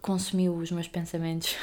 consumiu 0.01 0.55
os 0.55 0.71
meus 0.71 0.87
pensamentos. 0.87 1.55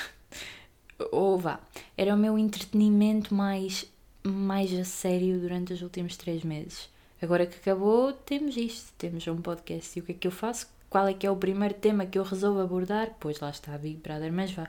Ou 1.10 1.36
vá, 1.36 1.58
era 1.96 2.14
o 2.14 2.18
meu 2.18 2.38
entretenimento 2.38 3.34
mais, 3.34 3.90
mais 4.22 4.72
a 4.72 4.84
sério 4.84 5.40
durante 5.40 5.72
os 5.72 5.82
últimos 5.82 6.16
três 6.16 6.44
meses. 6.44 6.88
Agora 7.20 7.46
que 7.46 7.56
acabou, 7.56 8.12
temos 8.12 8.56
isto, 8.56 8.92
temos 8.96 9.26
um 9.26 9.42
podcast. 9.42 9.98
E 9.98 10.02
o 10.02 10.04
que 10.04 10.12
é 10.12 10.14
que 10.14 10.26
eu 10.28 10.32
faço? 10.32 10.68
Qual 10.88 11.08
é 11.08 11.14
que 11.14 11.26
é 11.26 11.30
o 11.30 11.36
primeiro 11.36 11.74
tema 11.74 12.06
que 12.06 12.16
eu 12.18 12.22
resolvo 12.22 12.60
abordar? 12.60 13.16
Pois 13.18 13.40
lá 13.40 13.50
está, 13.50 13.76
Big 13.76 13.96
Brother, 13.96 14.32
mas 14.32 14.52
vá. 14.52 14.68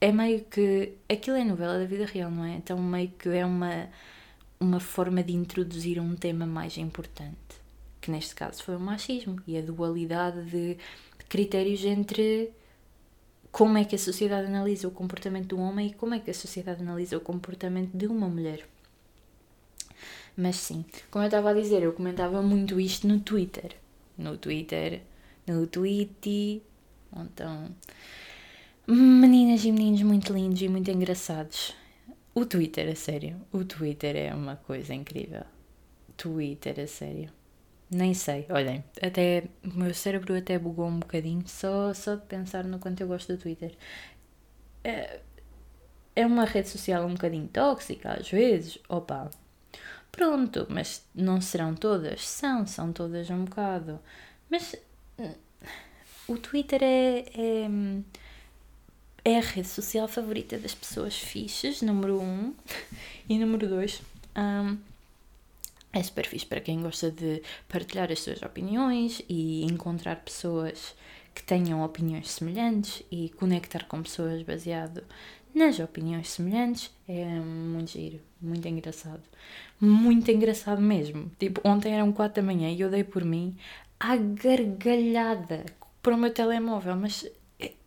É 0.00 0.12
meio 0.12 0.44
que. 0.44 0.92
Aquilo 1.08 1.36
é 1.36 1.44
novela 1.44 1.78
da 1.78 1.86
vida 1.86 2.06
real, 2.06 2.30
não 2.30 2.44
é? 2.44 2.54
Então 2.54 2.78
meio 2.78 3.08
que 3.08 3.28
é 3.30 3.44
uma 3.44 3.88
uma 4.64 4.80
forma 4.80 5.22
de 5.22 5.34
introduzir 5.34 6.00
um 6.00 6.14
tema 6.14 6.46
mais 6.46 6.76
importante, 6.78 7.60
que 8.04 8.10
neste 8.10 8.34
caso 8.34 8.62
foi 8.62 8.76
o 8.76 8.80
machismo 8.80 9.40
e 9.46 9.56
a 9.56 9.62
dualidade 9.62 10.44
de 10.44 10.76
critérios 11.26 11.82
entre 11.86 12.52
como 13.50 13.78
é 13.78 13.84
que 13.84 13.94
a 13.94 13.98
sociedade 13.98 14.46
analisa 14.46 14.86
o 14.86 14.90
comportamento 14.90 15.56
do 15.56 15.58
homem 15.58 15.86
e 15.86 15.94
como 15.94 16.12
é 16.12 16.18
que 16.18 16.30
a 16.30 16.34
sociedade 16.34 16.82
analisa 16.82 17.16
o 17.16 17.20
comportamento 17.20 17.96
de 17.96 18.06
uma 18.06 18.28
mulher. 18.28 18.68
Mas 20.36 20.56
sim, 20.56 20.84
como 21.10 21.24
eu 21.24 21.28
estava 21.28 21.48
a 21.48 21.54
dizer, 21.54 21.82
eu 21.82 21.94
comentava 21.94 22.42
muito 22.42 22.78
isto 22.78 23.08
no 23.08 23.20
Twitter. 23.20 23.74
No 24.18 24.36
Twitter, 24.36 25.00
no 25.46 25.66
Tweety. 25.66 26.62
Então, 27.16 27.70
meninas 28.86 29.64
e 29.64 29.72
meninos 29.72 30.02
muito 30.02 30.30
lindos 30.30 30.60
e 30.60 30.68
muito 30.68 30.90
engraçados. 30.90 31.74
O 32.34 32.44
Twitter, 32.44 32.86
a 32.90 32.94
sério. 32.94 33.40
O 33.50 33.64
Twitter 33.64 34.14
é 34.14 34.34
uma 34.34 34.56
coisa 34.56 34.92
incrível. 34.92 35.44
Twitter, 36.18 36.80
a 36.80 36.86
sério. 36.86 37.43
Nem 37.90 38.14
sei, 38.14 38.46
olhem, 38.50 38.82
até 39.00 39.44
o 39.62 39.78
meu 39.78 39.94
cérebro 39.94 40.36
até 40.36 40.58
bugou 40.58 40.86
um 40.86 40.98
bocadinho 41.00 41.44
só, 41.46 41.92
só 41.94 42.16
de 42.16 42.22
pensar 42.26 42.64
no 42.64 42.78
quanto 42.78 43.00
eu 43.02 43.08
gosto 43.08 43.34
do 43.36 43.40
Twitter. 43.40 43.76
É, 44.82 45.20
é 46.16 46.26
uma 46.26 46.44
rede 46.44 46.68
social 46.68 47.04
um 47.06 47.14
bocadinho 47.14 47.48
tóxica 47.48 48.14
às 48.14 48.30
vezes, 48.30 48.78
opa. 48.88 49.30
Pronto, 50.10 50.66
mas 50.70 51.04
não 51.14 51.40
serão 51.40 51.74
todas? 51.74 52.26
São, 52.26 52.66
são 52.66 52.92
todas 52.92 53.30
um 53.30 53.44
bocado. 53.44 54.00
Mas 54.50 54.76
hum, 55.18 55.34
o 56.28 56.38
Twitter 56.38 56.82
é, 56.82 57.24
é 57.34 57.68
é 59.24 59.38
a 59.38 59.40
rede 59.40 59.68
social 59.68 60.06
favorita 60.06 60.58
das 60.58 60.74
pessoas 60.74 61.16
fixas, 61.18 61.80
número 61.80 62.20
1. 62.20 62.22
Um. 62.22 62.54
e 63.28 63.38
número 63.38 63.66
2, 63.66 64.02
um, 64.36 64.76
é 65.94 66.02
super 66.02 66.26
fixe 66.26 66.44
para 66.44 66.60
quem 66.60 66.82
gosta 66.82 67.10
de 67.10 67.42
partilhar 67.68 68.10
as 68.10 68.20
suas 68.20 68.42
opiniões 68.42 69.22
e 69.28 69.64
encontrar 69.64 70.16
pessoas 70.16 70.94
que 71.34 71.42
tenham 71.42 71.82
opiniões 71.82 72.30
semelhantes 72.30 73.02
e 73.10 73.30
conectar 73.30 73.84
com 73.84 74.02
pessoas 74.02 74.42
baseado 74.42 75.02
nas 75.54 75.78
opiniões 75.78 76.30
semelhantes. 76.30 76.90
É 77.08 77.24
muito 77.24 77.92
giro, 77.92 78.20
muito 78.40 78.66
engraçado. 78.66 79.22
Muito 79.80 80.30
engraçado 80.30 80.82
mesmo. 80.82 81.30
Tipo, 81.38 81.60
ontem 81.64 81.94
eram 81.94 82.12
4 82.12 82.42
da 82.42 82.46
manhã 82.46 82.70
e 82.70 82.80
eu 82.80 82.90
dei 82.90 83.04
por 83.04 83.24
mim 83.24 83.56
à 83.98 84.16
gargalhada 84.16 85.64
para 86.02 86.14
o 86.14 86.18
meu 86.18 86.32
telemóvel, 86.32 86.96
mas 86.96 87.26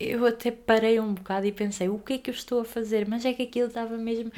eu 0.00 0.26
até 0.26 0.50
parei 0.50 0.98
um 0.98 1.14
bocado 1.14 1.46
e 1.46 1.52
pensei, 1.52 1.88
o 1.88 1.98
que 1.98 2.14
é 2.14 2.18
que 2.18 2.30
eu 2.30 2.34
estou 2.34 2.60
a 2.60 2.64
fazer? 2.64 3.06
Mas 3.06 3.24
é 3.24 3.32
que 3.32 3.42
aquilo 3.42 3.68
estava 3.68 3.96
mesmo 3.96 4.32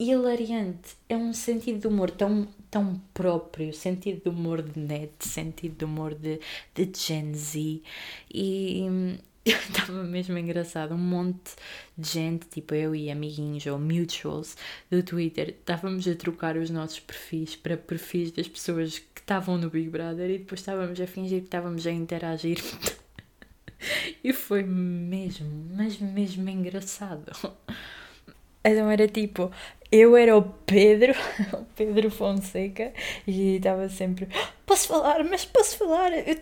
hilariante. 0.00 0.96
É 1.08 1.16
um 1.16 1.32
sentido 1.34 1.80
de 1.80 1.86
humor 1.86 2.10
tão, 2.10 2.48
tão 2.70 3.00
próprio, 3.12 3.72
sentido 3.74 4.22
de 4.22 4.28
humor 4.30 4.62
de 4.62 4.80
net, 4.80 5.12
sentido 5.20 5.76
de 5.76 5.84
humor 5.84 6.14
de, 6.14 6.40
de 6.74 6.90
Gen 6.96 7.34
Z. 7.34 7.82
E 8.32 9.18
estava 9.44 10.02
mesmo 10.02 10.38
engraçado. 10.38 10.94
Um 10.94 10.98
monte 10.98 11.52
de 11.98 12.08
gente, 12.08 12.46
tipo 12.48 12.74
eu 12.74 12.94
e 12.94 13.10
amiguinhos 13.10 13.66
ou 13.66 13.78
mutuals 13.78 14.56
do 14.90 15.02
Twitter, 15.02 15.50
estávamos 15.50 16.08
a 16.08 16.14
trocar 16.14 16.56
os 16.56 16.70
nossos 16.70 17.00
perfis 17.00 17.54
para 17.54 17.76
perfis 17.76 18.32
das 18.32 18.48
pessoas 18.48 18.98
que 18.98 19.20
estavam 19.20 19.58
no 19.58 19.68
Big 19.68 19.90
Brother 19.90 20.30
e 20.30 20.38
depois 20.38 20.60
estávamos 20.60 20.98
a 20.98 21.06
fingir 21.06 21.40
que 21.40 21.46
estávamos 21.46 21.86
a 21.86 21.90
interagir. 21.90 22.58
e 24.24 24.32
foi 24.32 24.62
mesmo, 24.62 25.68
mas 25.76 25.98
mesmo 25.98 26.48
engraçado. 26.48 27.30
Então 28.62 28.90
era 28.90 29.08
tipo, 29.08 29.50
eu 29.92 30.16
era 30.16 30.36
o 30.36 30.42
Pedro, 30.42 31.12
o 31.52 31.64
Pedro 31.74 32.10
Fonseca, 32.10 32.92
e 33.26 33.56
estava 33.56 33.88
sempre, 33.88 34.28
posso 34.64 34.86
falar, 34.86 35.24
mas 35.24 35.44
posso 35.44 35.76
falar, 35.78 36.12
eu, 36.12 36.36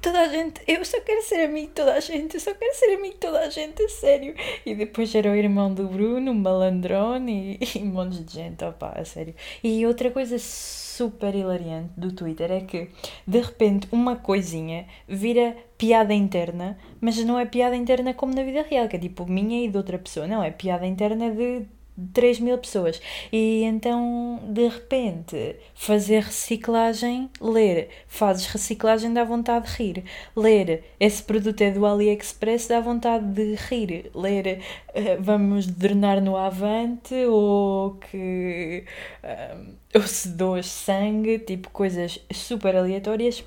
toda 0.00 0.20
a 0.20 0.28
gente, 0.28 0.62
eu 0.66 0.84
só 0.84 1.00
quero 1.00 1.22
ser 1.22 1.44
amigo 1.44 1.68
de 1.68 1.72
toda 1.74 1.94
a 1.94 2.00
gente, 2.00 2.34
eu 2.34 2.40
só 2.40 2.54
quero 2.54 2.74
ser 2.74 2.94
amigo 2.94 3.14
de 3.14 3.20
toda 3.20 3.40
a 3.40 3.50
gente, 3.50 3.86
sério. 3.88 4.34
E 4.64 4.74
depois 4.74 5.14
era 5.14 5.30
o 5.30 5.34
irmão 5.34 5.72
do 5.72 5.86
Bruno, 5.86 6.32
Malandrone 6.34 7.58
e, 7.60 7.68
e 7.78 7.82
um 7.82 7.86
monte 7.86 8.22
de 8.22 8.32
gente, 8.32 8.64
opá, 8.64 8.94
a 8.96 9.04
sério. 9.04 9.34
E 9.62 9.84
outra 9.86 10.10
coisa 10.10 10.38
super 10.38 11.34
hilariante 11.34 11.90
do 11.96 12.12
Twitter 12.12 12.50
é 12.52 12.60
que, 12.60 12.88
de 13.26 13.40
repente, 13.40 13.88
uma 13.92 14.16
coisinha 14.16 14.86
vira 15.06 15.56
piada 15.76 16.14
interna, 16.14 16.78
mas 17.00 17.16
não 17.24 17.38
é 17.38 17.44
piada 17.44 17.76
interna 17.76 18.14
como 18.14 18.34
na 18.34 18.42
vida 18.42 18.62
real, 18.62 18.88
que 18.88 18.96
é 18.96 18.98
tipo 18.98 19.26
minha 19.26 19.64
e 19.64 19.68
de 19.68 19.76
outra 19.76 19.98
pessoa, 19.98 20.26
não, 20.26 20.42
é 20.42 20.50
piada 20.50 20.86
interna 20.86 21.30
de 21.30 21.66
3 22.12 22.40
mil 22.40 22.58
pessoas. 22.58 23.00
E 23.32 23.62
então, 23.62 24.40
de 24.48 24.66
repente, 24.66 25.56
fazer 25.74 26.24
reciclagem, 26.24 27.30
ler, 27.40 27.88
fazes 28.06 28.46
reciclagem 28.46 29.12
dá 29.12 29.24
vontade 29.24 29.66
de 29.66 29.76
rir. 29.76 30.04
Ler, 30.36 30.84
esse 30.98 31.22
produto 31.22 31.60
é 31.60 31.70
do 31.70 31.86
AliExpress, 31.86 32.68
dá 32.68 32.80
vontade 32.80 33.24
de 33.26 33.54
rir. 33.54 34.10
Ler, 34.14 34.60
uh, 34.90 35.22
vamos 35.22 35.66
drenar 35.66 36.20
no 36.20 36.36
Avante, 36.36 37.14
ou 37.26 37.94
que. 37.94 38.84
Uh, 39.22 39.74
ou 39.94 40.02
se 40.02 40.28
doas 40.28 40.66
sangue, 40.66 41.38
tipo 41.38 41.70
coisas 41.70 42.18
super 42.32 42.74
aleatórias, 42.74 43.44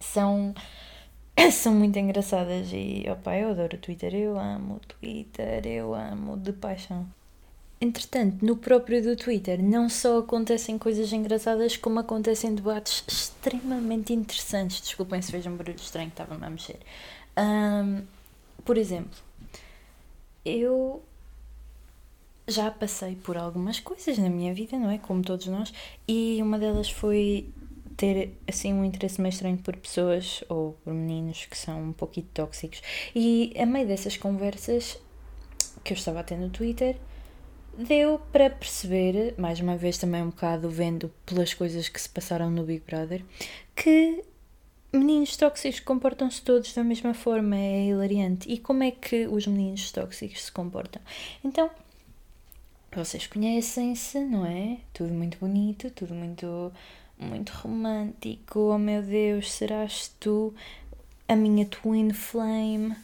são 0.00 0.54
são 1.52 1.74
muito 1.74 1.98
engraçadas 1.98 2.68
e 2.72 3.04
opa, 3.10 3.36
eu 3.36 3.50
adoro 3.50 3.76
o 3.76 3.80
Twitter, 3.80 4.14
eu 4.14 4.38
amo 4.38 4.74
o 4.74 4.80
Twitter, 4.80 5.66
eu 5.66 5.94
amo 5.94 6.36
de 6.36 6.52
paixão. 6.52 7.06
Entretanto, 7.80 8.44
no 8.44 8.56
próprio 8.56 9.02
do 9.02 9.16
Twitter 9.16 9.62
não 9.62 9.88
só 9.88 10.18
acontecem 10.18 10.76
coisas 10.76 11.10
engraçadas, 11.12 11.78
como 11.78 11.98
acontecem 11.98 12.54
debates 12.54 13.02
extremamente 13.08 14.12
interessantes. 14.12 14.82
Desculpem 14.82 15.22
se 15.22 15.32
vejam 15.32 15.54
um 15.54 15.56
barulho 15.56 15.76
estranho 15.76 16.10
que 16.10 16.20
estava-me 16.20 16.44
a 16.44 16.50
mexer. 16.50 16.78
Um, 17.38 18.02
por 18.64 18.76
exemplo, 18.76 19.18
eu 20.44 21.02
já 22.46 22.70
passei 22.70 23.14
por 23.14 23.38
algumas 23.38 23.80
coisas 23.80 24.18
na 24.18 24.28
minha 24.28 24.52
vida, 24.52 24.78
não 24.78 24.90
é? 24.90 24.98
Como 24.98 25.22
todos 25.22 25.46
nós, 25.46 25.72
e 26.06 26.38
uma 26.42 26.58
delas 26.58 26.90
foi 26.90 27.48
ter 28.00 28.34
assim 28.48 28.72
um 28.72 28.82
interesse 28.82 29.20
meio 29.20 29.30
estranho 29.30 29.58
por 29.58 29.76
pessoas 29.76 30.42
ou 30.48 30.72
por 30.82 30.94
meninos 30.94 31.44
que 31.44 31.56
são 31.56 31.90
um 31.90 31.92
pouquinho 31.92 32.26
tóxicos. 32.32 32.80
E 33.14 33.52
a 33.58 33.66
meio 33.66 33.86
dessas 33.86 34.16
conversas 34.16 34.98
que 35.84 35.92
eu 35.92 35.96
estava 35.96 36.20
a 36.20 36.22
ter 36.22 36.38
no 36.38 36.48
Twitter, 36.48 36.96
deu 37.76 38.18
para 38.32 38.48
perceber, 38.48 39.34
mais 39.36 39.60
uma 39.60 39.76
vez 39.76 39.98
também 39.98 40.22
um 40.22 40.30
bocado 40.30 40.70
vendo 40.70 41.12
pelas 41.26 41.52
coisas 41.52 41.90
que 41.90 42.00
se 42.00 42.08
passaram 42.08 42.50
no 42.50 42.64
Big 42.64 42.82
Brother, 42.86 43.22
que 43.76 44.24
meninos 44.90 45.36
tóxicos 45.36 45.80
comportam-se 45.80 46.40
todos 46.40 46.72
da 46.72 46.82
mesma 46.82 47.12
forma, 47.12 47.54
é 47.54 47.88
hilariante. 47.88 48.50
E 48.50 48.56
como 48.56 48.82
é 48.82 48.90
que 48.90 49.26
os 49.26 49.46
meninos 49.46 49.92
tóxicos 49.92 50.44
se 50.44 50.52
comportam? 50.52 51.02
Então, 51.44 51.70
vocês 52.96 53.26
conhecem-se, 53.26 54.20
não 54.20 54.46
é? 54.46 54.78
Tudo 54.94 55.12
muito 55.12 55.36
bonito, 55.36 55.90
tudo 55.90 56.14
muito 56.14 56.72
muito 57.20 57.50
romântico. 57.50 58.58
Oh 58.58 58.78
meu 58.78 59.02
Deus, 59.02 59.52
serás 59.52 60.14
tu 60.18 60.54
a 61.28 61.36
minha 61.36 61.66
twin 61.66 62.12
flame? 62.12 62.96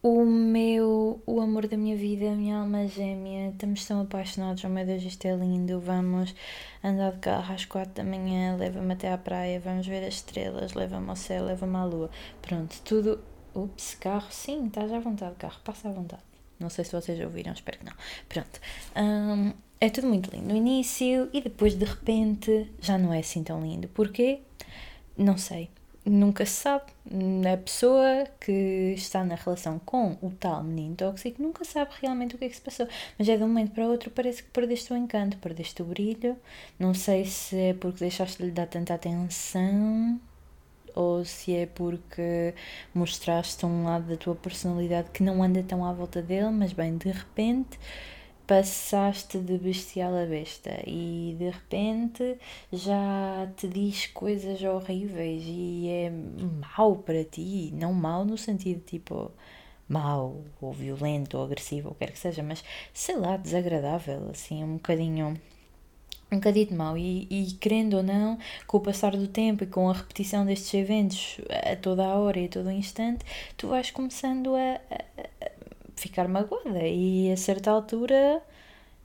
O 0.00 0.24
meu, 0.24 1.20
o 1.26 1.40
amor 1.40 1.66
da 1.66 1.76
minha 1.76 1.96
vida, 1.96 2.30
a 2.30 2.34
minha 2.34 2.58
alma 2.58 2.86
gêmea, 2.86 3.50
estamos 3.50 3.84
tão 3.84 4.02
apaixonados, 4.02 4.62
oh 4.62 4.68
meu 4.68 4.86
Deus, 4.86 5.02
isto 5.02 5.26
é 5.26 5.34
lindo, 5.34 5.80
vamos 5.80 6.34
andar 6.84 7.10
de 7.12 7.18
carro 7.18 7.52
às 7.52 7.64
quatro 7.64 7.94
da 7.94 8.04
manhã, 8.04 8.56
leva-me 8.56 8.92
até 8.92 9.12
à 9.12 9.18
praia, 9.18 9.58
vamos 9.58 9.86
ver 9.88 10.06
as 10.06 10.14
estrelas, 10.14 10.74
leva-me 10.74 11.10
ao 11.10 11.16
céu, 11.16 11.44
leva-me 11.44 11.76
à 11.76 11.84
lua. 11.84 12.10
Pronto, 12.40 12.80
tudo. 12.84 13.20
Ups, 13.54 13.96
carro, 13.96 14.28
sim, 14.30 14.66
estás 14.68 14.92
à 14.92 15.00
vontade, 15.00 15.34
carro, 15.34 15.60
passa 15.64 15.88
à 15.88 15.92
vontade. 15.92 16.22
Não 16.60 16.70
sei 16.70 16.84
se 16.84 16.92
vocês 16.92 17.18
ouviram, 17.20 17.52
espero 17.52 17.78
que 17.78 17.84
não. 17.84 17.92
Pronto. 18.28 18.60
Um, 18.96 19.52
é 19.80 19.88
tudo 19.88 20.08
muito 20.08 20.30
lindo 20.30 20.48
no 20.48 20.56
início 20.56 21.28
e 21.32 21.40
depois 21.40 21.74
de 21.74 21.84
repente 21.84 22.70
já 22.80 22.98
não 22.98 23.12
é 23.12 23.20
assim 23.20 23.42
tão 23.42 23.60
lindo. 23.62 23.88
Porquê? 23.88 24.40
Não 25.16 25.38
sei. 25.38 25.70
Nunca 26.04 26.46
se 26.46 26.52
sabe. 26.52 26.86
A 27.52 27.56
pessoa 27.58 28.26
que 28.40 28.94
está 28.96 29.22
na 29.24 29.34
relação 29.34 29.78
com 29.78 30.16
o 30.22 30.30
tal 30.30 30.64
menino 30.64 30.96
tóxico 30.96 31.42
nunca 31.42 31.64
sabe 31.64 31.90
realmente 32.00 32.34
o 32.34 32.38
que 32.38 32.46
é 32.46 32.48
que 32.48 32.56
se 32.56 32.62
passou. 32.62 32.88
Mas 33.18 33.28
é 33.28 33.36
de 33.36 33.42
um 33.42 33.48
momento 33.48 33.72
para 33.72 33.86
outro 33.86 34.10
parece 34.10 34.42
que 34.42 34.50
perdeste 34.50 34.92
o 34.92 34.96
encanto, 34.96 35.36
perdeste 35.38 35.82
o 35.82 35.84
brilho. 35.84 36.36
Não 36.78 36.94
sei 36.94 37.24
se 37.26 37.56
é 37.56 37.74
porque 37.74 38.00
deixaste 38.00 38.38
de 38.38 38.44
lhe 38.46 38.50
dar 38.50 38.66
tanta 38.66 38.94
atenção 38.94 40.18
ou 40.94 41.24
se 41.24 41.54
é 41.54 41.66
porque 41.66 42.54
mostraste 42.94 43.64
um 43.66 43.84
lado 43.84 44.08
da 44.08 44.16
tua 44.16 44.34
personalidade 44.34 45.10
que 45.10 45.22
não 45.22 45.42
anda 45.42 45.62
tão 45.62 45.84
à 45.84 45.92
volta 45.92 46.20
dele, 46.22 46.50
mas 46.50 46.72
bem, 46.72 46.96
de 46.96 47.10
repente 47.10 47.78
passaste 48.48 49.38
de 49.38 49.58
bestial 49.58 50.16
a 50.16 50.24
besta 50.24 50.82
e 50.86 51.36
de 51.38 51.50
repente 51.50 52.38
já 52.72 53.46
te 53.54 53.68
diz 53.68 54.06
coisas 54.06 54.62
horríveis 54.62 55.42
e 55.46 55.86
é 55.86 56.10
mau 56.76 56.96
para 56.96 57.22
ti, 57.24 57.70
não 57.74 57.92
mau 57.92 58.24
no 58.24 58.38
sentido 58.38 58.80
tipo 58.80 59.30
mau 59.86 60.42
ou 60.62 60.72
violento 60.72 61.36
ou 61.36 61.44
agressivo 61.44 61.90
ou 61.90 61.94
quer 61.94 62.10
que 62.10 62.18
seja, 62.18 62.42
mas 62.42 62.64
sei 62.94 63.16
lá, 63.16 63.36
desagradável, 63.36 64.30
assim, 64.30 64.64
um 64.64 64.74
bocadinho 64.76 65.38
um 66.32 66.36
bocadinho 66.36 66.74
mau. 66.76 66.96
E, 66.96 67.26
e 67.30 67.52
querendo 67.60 67.98
ou 67.98 68.02
não, 68.02 68.38
com 68.66 68.78
o 68.78 68.80
passar 68.80 69.16
do 69.16 69.28
tempo 69.28 69.64
e 69.64 69.66
com 69.66 69.88
a 69.90 69.92
repetição 69.92 70.44
destes 70.46 70.72
eventos 70.74 71.38
a 71.50 71.76
toda 71.76 72.04
a 72.04 72.18
hora 72.18 72.38
e 72.38 72.46
a 72.46 72.48
todo 72.48 72.70
instante, 72.70 73.24
tu 73.56 73.68
vais 73.68 73.90
começando 73.90 74.54
a, 74.54 74.80
a 74.90 75.57
ficar 75.98 76.28
magoada 76.28 76.86
e 76.86 77.30
a 77.32 77.36
certa 77.36 77.70
altura 77.70 78.42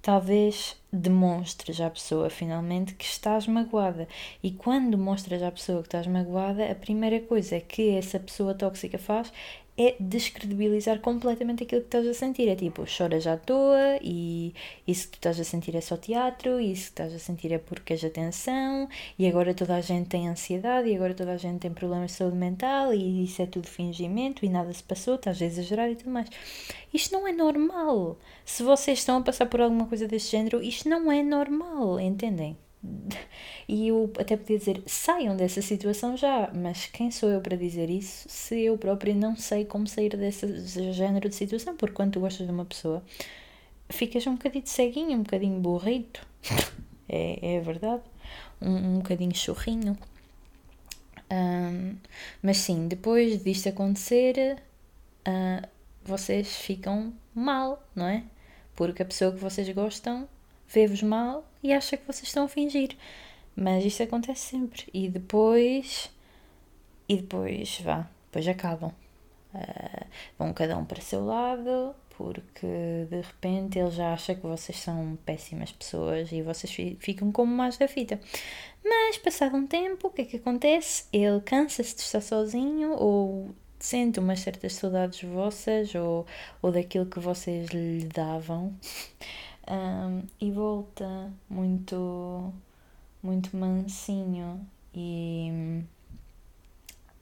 talvez 0.02 0.76
demonstres 0.92 1.80
à 1.80 1.90
pessoa 1.90 2.30
finalmente 2.30 2.94
que 2.94 3.06
estás 3.06 3.48
magoada. 3.48 4.08
E 4.44 4.52
quando 4.52 4.98
mostras 4.98 5.42
à 5.42 5.50
pessoa 5.50 5.82
que 5.82 5.88
estás 5.88 6.06
magoada, 6.06 6.70
a 6.70 6.76
primeira 6.76 7.22
coisa 7.22 7.60
que 7.60 7.96
essa 7.96 8.20
pessoa 8.20 8.54
tóxica 8.54 8.98
faz 8.98 9.32
é 9.78 9.96
descredibilizar 10.00 11.00
completamente 11.00 11.64
aquilo 11.64 11.82
que 11.82 11.88
estás 11.88 12.08
a 12.08 12.14
sentir. 12.14 12.48
É 12.48 12.56
tipo, 12.56 12.86
choras 12.86 13.26
à 13.26 13.38
toa 13.38 13.98
e 14.02 14.54
isso 14.88 15.08
que 15.08 15.14
tu 15.14 15.16
estás 15.16 15.40
a 15.40 15.44
sentir 15.44 15.76
é 15.76 15.82
só 15.82 15.98
teatro, 15.98 16.60
e 16.60 16.72
isso 16.72 16.86
que 16.86 16.92
estás 16.92 17.14
a 17.14 17.20
sentir 17.20 17.52
é 17.52 17.58
porque 17.58 17.84
queres 17.86 18.04
atenção, 18.04 18.88
e 19.18 19.28
agora 19.28 19.54
toda 19.54 19.76
a 19.76 19.82
gente 19.82 20.10
tem 20.10 20.28
ansiedade, 20.28 20.90
e 20.90 20.96
agora 20.96 21.14
toda 21.14 21.32
a 21.34 21.38
gente 21.38 21.60
tem 21.62 21.74
problemas 21.74 22.12
de 22.12 22.18
saúde 22.18 22.38
mental, 22.38 22.94
e 22.94 23.24
isso 23.24 23.42
é 23.42 23.46
tudo 23.46 23.68
fingimento, 23.68 24.46
e 24.46 24.50
nada 24.50 24.72
se 24.74 24.84
passou, 24.84 25.16
estás 25.16 25.42
a 25.42 25.46
exagerar 25.46 25.90
e 25.90 25.96
tudo 25.96 26.12
mais. 26.12 26.30
Isto 26.94 27.14
não 27.14 27.28
é 27.28 27.32
normal. 27.32 28.18
Se 28.46 28.64
vocês 28.64 29.00
estão 29.00 29.18
a 29.18 29.22
passar 29.22 29.48
por 29.48 29.62
alguma 29.62 29.88
coisa 29.88 30.08
desse 30.08 30.32
género, 30.32 30.62
isto 30.62 30.88
não 30.90 31.12
é 31.12 31.24
normal, 31.24 32.00
entendem? 32.00 32.58
E 33.68 33.88
eu 33.88 34.12
até 34.20 34.36
podia 34.36 34.58
dizer, 34.58 34.84
saiam 34.86 35.38
dessa 35.38 35.62
situação 35.62 36.18
já, 36.18 36.52
mas 36.54 36.86
quem 36.88 37.10
sou 37.10 37.30
eu 37.30 37.40
para 37.40 37.56
dizer 37.56 37.90
isso 37.90 38.28
se 38.28 38.60
eu 38.62 38.78
própria 38.78 39.16
não 39.16 39.38
sei 39.38 39.64
como 39.64 39.88
sair 39.88 40.16
desse 40.18 40.92
género 40.92 41.30
de 41.30 41.36
situação? 41.36 41.76
Porque 41.76 41.96
quando 41.96 42.14
tu 42.14 42.20
gostas 42.20 42.46
de 42.46 42.52
uma 42.52 42.66
pessoa, 42.66 43.02
ficas 43.90 44.28
um 44.28 44.34
bocadinho 44.34 44.68
ceguinho, 44.68 45.18
um 45.18 45.24
bocadinho 45.24 45.60
burrito. 45.60 46.26
é, 47.08 47.56
é 47.56 47.62
verdade. 47.62 48.04
Um, 48.62 48.76
um 48.76 48.98
bocadinho 48.98 49.34
churrinho. 49.36 49.98
Um, 51.32 51.96
mas 52.42 52.58
sim, 52.58 52.88
depois 52.88 53.44
disto 53.44 53.70
acontecer, 53.70 54.62
uh, 55.28 55.68
vocês 56.04 56.56
ficam 56.58 57.14
mal, 57.34 57.82
não 57.96 58.08
é? 58.08 58.24
Porque 58.76 59.02
a 59.02 59.06
pessoa 59.06 59.32
que 59.32 59.40
vocês 59.40 59.70
gostam 59.70 60.28
vê-vos 60.68 61.04
mal 61.04 61.46
e 61.62 61.72
acha 61.74 61.98
que 61.98 62.06
vocês 62.06 62.28
estão 62.28 62.46
a 62.46 62.50
fingir. 62.50 62.96
Mas 63.56 63.86
isto 63.86 64.04
acontece 64.04 64.42
sempre. 64.42 64.86
E 64.94 65.10
depois. 65.10 66.12
E 67.08 67.18
depois, 67.18 67.80
vá. 67.82 68.10
depois 68.26 68.48
acabam. 68.48 68.92
Uh, 69.54 70.06
vão 70.38 70.52
cada 70.54 70.78
um 70.78 70.84
para 70.84 71.00
o 71.00 71.02
seu 71.02 71.24
lado, 71.24 71.96
porque 72.18 73.06
de 73.08 73.22
repente 73.22 73.78
ele 73.78 73.92
já 73.92 74.12
acha 74.12 74.34
que 74.34 74.42
vocês 74.42 74.80
são 74.80 75.16
péssimas 75.26 75.72
pessoas 75.72 76.32
e 76.32 76.42
vocês 76.42 76.76
ficam 77.00 77.32
como 77.32 77.54
mais 77.54 77.78
da 77.78 77.88
fita. 77.88 78.20
Mas, 78.84 79.18
passado 79.18 79.56
um 79.56 79.68
tempo, 79.68 80.08
o 80.08 80.12
que 80.12 80.24
é 80.24 80.26
que 80.26 80.38
acontece? 80.38 81.06
Ele 81.14 81.40
cansa-se 81.42 81.96
de 81.96 82.02
estar 82.02 82.22
sozinho 82.22 82.94
ou 82.94 83.54
sente 83.80 84.20
umas 84.20 84.40
certas 84.40 84.74
saudades 84.76 85.22
vossas 85.24 85.94
ou, 85.94 86.26
ou 86.62 86.72
daquilo 86.72 87.06
que 87.06 87.20
vocês 87.20 87.68
lhe 87.70 88.06
davam 88.06 88.74
um, 89.70 90.24
e 90.40 90.52
volta 90.52 91.32
muito, 91.50 92.54
muito 93.22 93.56
mansinho 93.56 94.66
e 94.94 95.84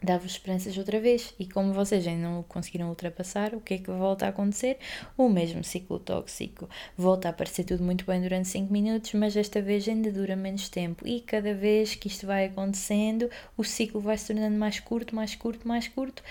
dá-vos 0.02 0.32
esperanças 0.32 0.78
outra 0.78 1.00
vez. 1.00 1.34
E 1.40 1.46
como 1.46 1.74
vocês 1.74 2.08
ainda 2.08 2.28
não 2.28 2.44
conseguiram 2.44 2.90
ultrapassar, 2.90 3.54
o 3.54 3.62
que 3.62 3.76
é 3.76 3.78
que 3.78 3.92
volta 3.92 4.26
a 4.26 4.30
acontecer? 4.30 4.78
O 5.18 5.30
mesmo 5.30 5.64
ciclo 5.64 6.00
tóxico. 6.00 6.68
Volta 6.98 7.28
a 7.28 7.32
aparecer 7.32 7.64
tudo 7.64 7.84
muito 7.84 8.06
bem 8.06 8.22
durante 8.22 8.48
5 8.48 8.72
minutos, 8.72 9.14
mas 9.14 9.34
desta 9.34 9.62
vez 9.62 9.88
ainda 9.88 10.12
dura 10.12 10.36
menos 10.36 10.70
tempo. 10.70 11.08
E 11.08 11.22
cada 11.22 11.54
vez 11.54 11.96
que 11.96 12.08
isto 12.08 12.26
vai 12.26 12.46
acontecendo, 12.46 13.30
o 13.56 13.64
ciclo 13.64 14.02
vai 14.02 14.18
se 14.18 14.28
tornando 14.28 14.58
mais 14.58 14.80
curto, 14.80 15.16
mais 15.16 15.36
curto, 15.36 15.68
mais 15.68 15.88
curto. 15.88 16.24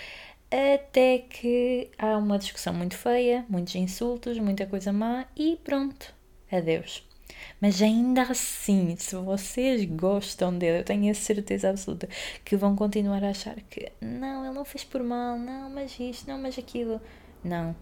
Até 0.51 1.19
que 1.19 1.89
há 1.97 2.17
uma 2.17 2.37
discussão 2.37 2.73
muito 2.73 2.97
feia, 2.97 3.45
muitos 3.47 3.73
insultos, 3.75 4.37
muita 4.37 4.65
coisa 4.65 4.91
má 4.91 5.25
e 5.35 5.57
pronto. 5.63 6.13
Adeus. 6.51 7.07
Mas 7.61 7.81
ainda 7.81 8.23
assim, 8.23 8.95
se 8.97 9.15
vocês 9.15 9.85
gostam 9.85 10.57
dele, 10.57 10.79
eu 10.79 10.83
tenho 10.83 11.09
a 11.09 11.13
certeza 11.13 11.69
absoluta 11.69 12.09
que 12.43 12.57
vão 12.57 12.75
continuar 12.75 13.23
a 13.23 13.29
achar 13.29 13.55
que 13.61 13.91
não, 14.01 14.45
ele 14.45 14.53
não 14.53 14.65
fez 14.65 14.83
por 14.83 15.01
mal, 15.01 15.37
não, 15.37 15.69
mas 15.69 15.97
isto, 15.99 16.27
não, 16.27 16.37
mas 16.37 16.57
aquilo. 16.57 16.99
Não, 17.43 17.75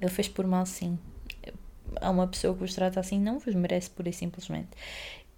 ele 0.00 0.10
fez 0.10 0.28
por 0.28 0.46
mal 0.46 0.66
sim. 0.66 0.98
Há 2.00 2.10
uma 2.10 2.26
pessoa 2.26 2.54
que 2.54 2.60
vos 2.60 2.74
trata 2.74 2.98
assim, 2.98 3.20
não 3.20 3.38
vos 3.38 3.54
merece 3.54 3.88
pura 3.90 4.08
e 4.08 4.12
simplesmente. 4.12 4.70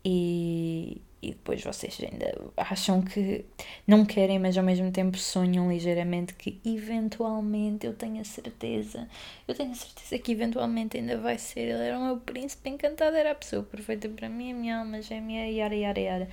E, 0.05 1.03
e 1.27 1.31
depois 1.31 1.61
vocês 1.61 1.99
ainda 2.01 2.33
acham 2.57 3.03
que 3.03 3.45
não 3.85 4.05
querem, 4.05 4.39
mas 4.39 4.57
ao 4.57 4.63
mesmo 4.63 4.93
tempo 4.93 5.19
sonham 5.19 5.69
ligeiramente 5.69 6.35
que 6.35 6.61
eventualmente 6.65 7.85
eu 7.85 7.93
tenho 7.95 8.21
a 8.21 8.25
certeza, 8.25 9.09
eu 9.49 9.53
tenho 9.53 9.73
a 9.73 9.75
certeza 9.75 10.17
que 10.23 10.31
eventualmente 10.31 10.97
ainda 10.97 11.19
vai 11.19 11.37
ser. 11.37 11.63
Ele 11.63 11.83
era 11.83 11.99
o 11.99 12.05
meu 12.05 12.19
príncipe 12.19 12.71
encantado, 12.71 13.17
era 13.17 13.33
a 13.33 13.35
pessoa 13.35 13.65
perfeita 13.65 14.09
para 14.09 14.29
mim, 14.29 14.53
a 14.53 14.55
minha 14.55 14.79
alma 14.79 15.03
gêmea, 15.03 15.51
yara, 15.51 15.75
yara, 15.75 16.01
yara. 16.01 16.29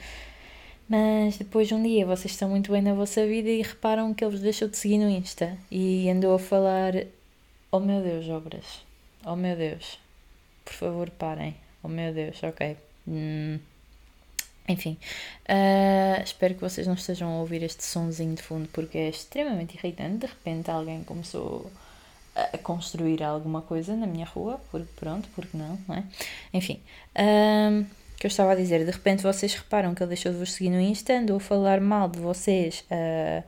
Mas 0.88 1.40
depois 1.40 1.72
um 1.72 1.82
dia 1.82 2.06
vocês 2.06 2.34
estão 2.34 2.50
muito 2.50 2.72
bem 2.72 2.84
na 2.84 2.94
vossa 2.94 3.26
vida 3.26 3.50
e 3.50 3.64
reparam 3.64 4.14
que 4.14 4.24
ele 4.24 4.32
vos 4.32 4.42
deixou 4.42 4.68
de 4.68 4.78
seguir 4.78 5.00
no 5.00 5.10
Insta 5.10 5.58
e 5.72 6.08
andou 6.08 6.36
a 6.36 6.40
falar: 6.40 6.94
Oh 7.72 7.80
meu 7.80 8.04
Deus, 8.04 8.30
obras, 8.30 8.86
oh 9.26 9.36
meu 9.36 9.56
Deus, 9.56 9.98
por 10.64 10.74
favor 10.74 11.10
parem, 11.10 11.56
oh 11.82 11.88
meu 11.88 12.14
Deus, 12.14 12.44
ok. 12.44 12.78
Hum 13.08 13.73
enfim, 14.68 14.98
uh, 15.50 16.24
espero 16.24 16.56
que 16.56 16.62
vocês 16.62 16.88
não 16.88 16.94
estejam 16.94 17.30
a 17.30 17.40
ouvir 17.40 17.64
este 17.64 17.84
sonzinho 17.84 18.36
de 18.36 18.42
fundo 18.42 18.70
porque 18.72 18.98
é 18.98 19.10
extremamente 19.10 19.76
irritante. 19.76 20.20
De 20.20 20.28
repente 20.28 20.72
alguém 20.72 21.04
começou 21.04 21.70
a 22.36 22.58
construir 22.58 23.22
alguma 23.24 23.62
coisa 23.62 23.96
na 23.96 24.08
minha 24.08 24.26
rua, 24.26 24.60
porque 24.72 24.88
pronto, 24.96 25.30
porque 25.36 25.56
não, 25.56 25.78
não 25.88 25.96
é? 25.96 26.04
Enfim, 26.54 26.82
uh, 27.16 27.86
que 28.18 28.26
eu 28.26 28.30
estava 28.30 28.54
a 28.54 28.56
dizer, 28.56 28.86
de 28.86 28.92
repente 28.92 29.22
vocês 29.22 29.54
reparam 29.54 29.94
que 29.94 30.02
ele 30.02 30.10
deixou 30.10 30.32
de 30.32 30.38
vos 30.38 30.54
seguir 30.54 30.70
no 30.70 30.80
Insta, 30.80 31.14
andou 31.14 31.38
a 31.38 31.40
falar 31.40 31.80
mal 31.82 32.08
de 32.08 32.20
vocês 32.20 32.86
uh, 32.90 33.44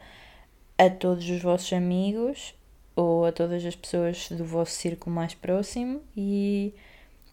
a 0.78 0.89
todos 0.89 1.28
os 1.30 1.41
vossos 1.41 1.71
amigos 1.73 2.54
ou 2.95 3.25
a 3.25 3.32
todas 3.32 3.65
as 3.65 3.75
pessoas 3.75 4.30
do 4.30 4.45
vosso 4.45 4.73
círculo 4.73 5.15
mais 5.15 5.34
próximo 5.34 6.01
e 6.15 6.73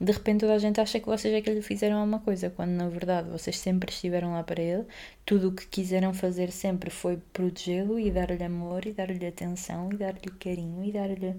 de 0.03 0.11
repente 0.13 0.41
toda 0.41 0.55
a 0.55 0.59
gente 0.59 0.81
acha 0.81 0.99
que 0.99 1.07
vocês 1.07 1.33
é 1.33 1.41
que 1.41 1.51
lhe 1.51 1.63
fizeram 1.63 1.99
alguma 1.99 2.19
coisa, 2.19 2.51
quando 2.51 2.71
na 2.71 2.89
verdade 2.89 3.31
vocês 3.31 3.57
sempre 3.59 3.93
estiveram 3.93 4.33
lá 4.33 4.43
para 4.43 4.61
ele, 4.61 4.85
tudo 5.25 5.49
o 5.49 5.53
que 5.53 5.65
quiseram 5.67 6.13
fazer 6.13 6.51
sempre 6.51 6.91
foi 6.91 7.19
protegê-lo 7.33 7.99
e 8.01 8.11
dar-lhe 8.11 8.43
amor 8.43 8.85
e 8.85 8.93
dar-lhe 8.93 9.25
atenção 9.25 9.91
e 9.93 9.97
dar-lhe 9.97 10.31
carinho 10.41 10.85
e 10.85 10.93
dar-lhe 10.93 11.37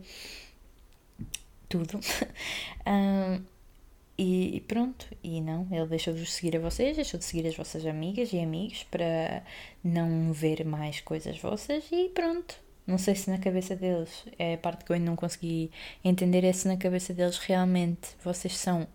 tudo. 1.67 1.99
um, 2.88 3.43
e, 4.17 4.58
e, 4.58 4.62
pronto, 4.62 5.08
e 5.21 5.41
não, 5.41 5.67
ele 5.71 5.88
deixou 5.88 6.13
de 6.13 6.26
seguir 6.26 6.56
a 6.56 6.60
vocês, 6.60 6.95
deixou 6.95 7.19
de 7.19 7.26
seguir 7.26 7.47
as 7.47 7.58
vossas 7.58 7.86
amigas 7.86 8.32
e 8.32 8.39
amigos 8.39 8.84
para 8.84 9.43
não 9.84 10.32
ver 10.32 10.63
mais 10.65 11.02
coisas 11.02 11.38
vossas 11.38 11.84
e 11.91 12.10
pronto. 12.10 12.56
Não 12.85 12.97
sei 12.97 13.15
se 13.15 13.29
na 13.29 13.37
cabeça 13.37 13.75
deles, 13.75 14.25
é 14.37 14.55
a 14.55 14.57
parte 14.57 14.83
que 14.83 14.91
eu 14.91 14.95
ainda 14.95 15.05
não 15.09 15.15
consegui 15.15 15.71
entender, 16.03 16.43
é 16.43 16.51
se 16.51 16.67
na 16.67 16.75
cabeça 16.77 17.13
deles 17.13 17.37
realmente 17.37 18.09
vocês 18.23 18.57
são 18.57 18.87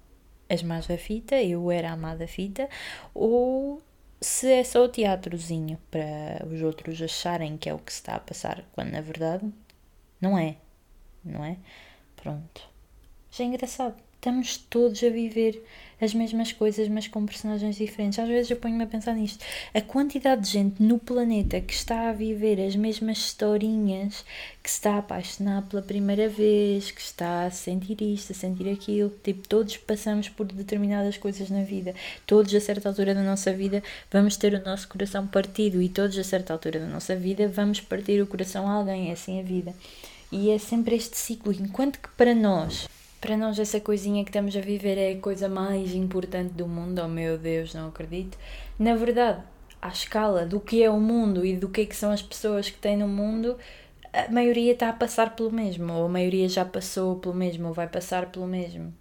as 0.49 0.63
más 0.63 0.87
da 0.87 0.99
fita, 0.99 1.41
eu 1.43 1.71
era 1.71 1.93
a 1.93 1.97
má 1.97 2.15
da 2.15 2.27
fita, 2.27 2.69
ou 3.15 3.83
se 4.21 4.51
é 4.51 4.65
só 4.65 4.85
o 4.85 4.89
teatrozinho 4.89 5.79
para 5.91 6.47
os 6.47 6.61
outros 6.63 7.01
acharem 7.01 7.57
que 7.57 7.69
é 7.69 7.75
o 7.75 7.79
que 7.79 7.93
se 7.93 8.01
está 8.01 8.17
a 8.17 8.21
passar, 8.21 8.65
quando 8.73 8.91
na 8.91 9.01
verdade 9.01 9.51
não 10.21 10.37
é, 10.37 10.57
não 11.25 11.45
é? 11.45 11.57
Pronto. 12.17 12.69
Já 13.31 13.45
é 13.45 13.47
engraçado, 13.47 13.97
estamos 14.19 14.57
todos 14.57 15.03
a 15.05 15.09
viver 15.09 15.63
as 16.01 16.15
mesmas 16.15 16.53
coisas, 16.53 16.89
mas 16.89 17.09
com 17.09 17.25
personagens 17.27 17.77
diferentes. 17.77 18.19
Às 18.19 18.29
vezes 18.29 18.51
eu 18.51 18.57
ponho-me 18.57 18.85
a 18.85 18.87
pensar 18.87 19.15
nisto. 19.15 19.45
A 19.75 19.81
quantidade 19.81 20.43
de 20.43 20.51
gente 20.51 20.83
no 20.83 20.99
planeta 20.99 21.61
que 21.61 21.73
está 21.73 22.09
a 22.09 22.13
viver 22.13 22.61
as 22.61 22.77
mesmas 22.77 23.19
historinhas, 23.19 24.25
que 24.63 24.69
está 24.69 24.95
a 24.95 24.99
apaixonar 24.99 25.63
pela 25.63 25.83
primeira 25.83 26.29
vez, 26.29 26.91
que 26.91 27.01
está 27.01 27.47
a 27.47 27.51
sentir 27.51 28.01
isto, 28.01 28.33
a 28.33 28.35
sentir 28.35 28.69
aquilo. 28.69 29.13
Tipo, 29.23 29.49
todos 29.49 29.77
passamos 29.77 30.29
por 30.29 30.47
determinadas 30.47 31.17
coisas 31.17 31.51
na 31.51 31.63
vida. 31.63 31.95
Todos, 32.27 32.55
a 32.55 32.61
certa 32.61 32.89
altura 32.89 33.15
da 33.15 33.23
nossa 33.23 33.53
vida, 33.53 33.83
vamos 34.11 34.37
ter 34.37 34.55
o 34.55 34.65
nosso 34.65 34.89
coração 34.89 35.27
partido 35.27 35.83
e 35.83 35.89
todos, 35.89 36.17
a 36.17 36.25
certa 36.25 36.53
altura 36.53 36.79
da 36.79 36.87
nossa 36.87 37.17
vida, 37.17 37.49
vamos 37.49 37.81
partir 37.81 38.21
o 38.21 38.27
coração 38.27 38.69
a 38.69 38.75
alguém. 38.75 39.11
É 39.11 39.13
assim 39.13 39.41
a 39.41 39.43
vida. 39.43 39.75
E 40.31 40.51
é 40.51 40.59
sempre 40.59 40.95
este 40.95 41.17
ciclo. 41.17 41.53
Enquanto 41.53 41.99
que 41.99 42.09
para 42.11 42.35
nós 42.35 42.87
para 43.21 43.37
nós, 43.37 43.59
essa 43.59 43.81
coisinha 43.81 44.25
que 44.25 44.31
estamos 44.31 44.57
a 44.57 44.61
viver 44.61 44.97
é 44.97 45.13
a 45.13 45.21
coisa 45.21 45.49
mais 45.49 45.95
importante 45.95 46.53
do 46.55 46.67
mundo. 46.67 47.01
Oh 47.05 47.09
meu 47.09 47.37
Deus, 47.37 47.75
não 47.75 47.89
acredito. 47.89 48.39
Na 48.79 48.95
verdade, 48.95 49.43
à 49.81 49.89
escala 49.89 50.47
do 50.47 50.61
que 50.61 50.83
é 50.83 50.91
o 50.91 51.01
mundo 51.01 51.45
e 51.45 51.57
do 51.57 51.69
que, 51.69 51.83
é 51.83 51.87
que 51.87 51.97
são 51.97 52.11
as 52.11 52.23
pessoas 52.23 52.71
que 52.71 52.79
têm 52.79 52.97
no 52.97 53.09
mundo, 53.09 53.57
a 54.13 54.31
maioria 54.31 54.73
está 54.73 54.89
a 54.89 54.93
passar 54.93 55.35
pelo 55.35 55.51
mesmo, 55.51 55.93
ou 55.93 56.07
a 56.07 56.09
maioria 56.09 56.49
já 56.49 56.65
passou 56.65 57.17
pelo 57.17 57.35
mesmo, 57.35 57.69
ou 57.69 57.75
vai 57.75 57.89
passar 57.89 58.27
pelo 58.27 58.47
mesmo. 58.47 58.95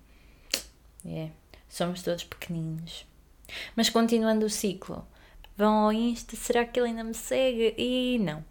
É, 1.06 1.10
yeah. 1.10 1.34
somos 1.70 2.02
todos 2.02 2.24
pequeninos. 2.24 3.06
Mas 3.76 3.90
continuando 3.90 4.46
o 4.46 4.50
ciclo, 4.50 5.06
vão 5.56 5.74
ao 5.74 5.94
Insta, 5.94 6.36
será 6.36 6.66
que 6.66 6.80
ele 6.80 6.90
ainda 6.90 7.04
me 7.04 7.14
segue? 7.14 7.74
E 7.78 8.20
não, 8.20 8.44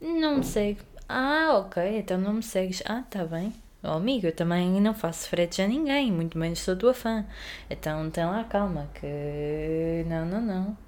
não 0.00 0.38
me 0.38 0.44
segue. 0.44 0.80
Ah, 1.08 1.58
ok, 1.58 1.98
então 1.98 2.18
não 2.18 2.34
me 2.34 2.42
segues. 2.42 2.82
Ah, 2.86 3.04
tá 3.08 3.24
bem. 3.24 3.52
Oh, 3.84 3.88
amigo, 3.96 4.28
eu 4.28 4.32
também 4.34 4.80
não 4.80 4.94
faço 4.94 5.28
fretes 5.28 5.58
a 5.58 5.66
ninguém, 5.66 6.12
muito 6.12 6.38
menos 6.38 6.60
sou 6.60 6.76
tua 6.76 6.94
fã. 6.94 7.26
Então 7.68 8.08
tem 8.10 8.24
lá 8.24 8.44
calma, 8.44 8.88
que. 8.94 10.04
Não, 10.06 10.24
não, 10.24 10.40
não. 10.40 10.78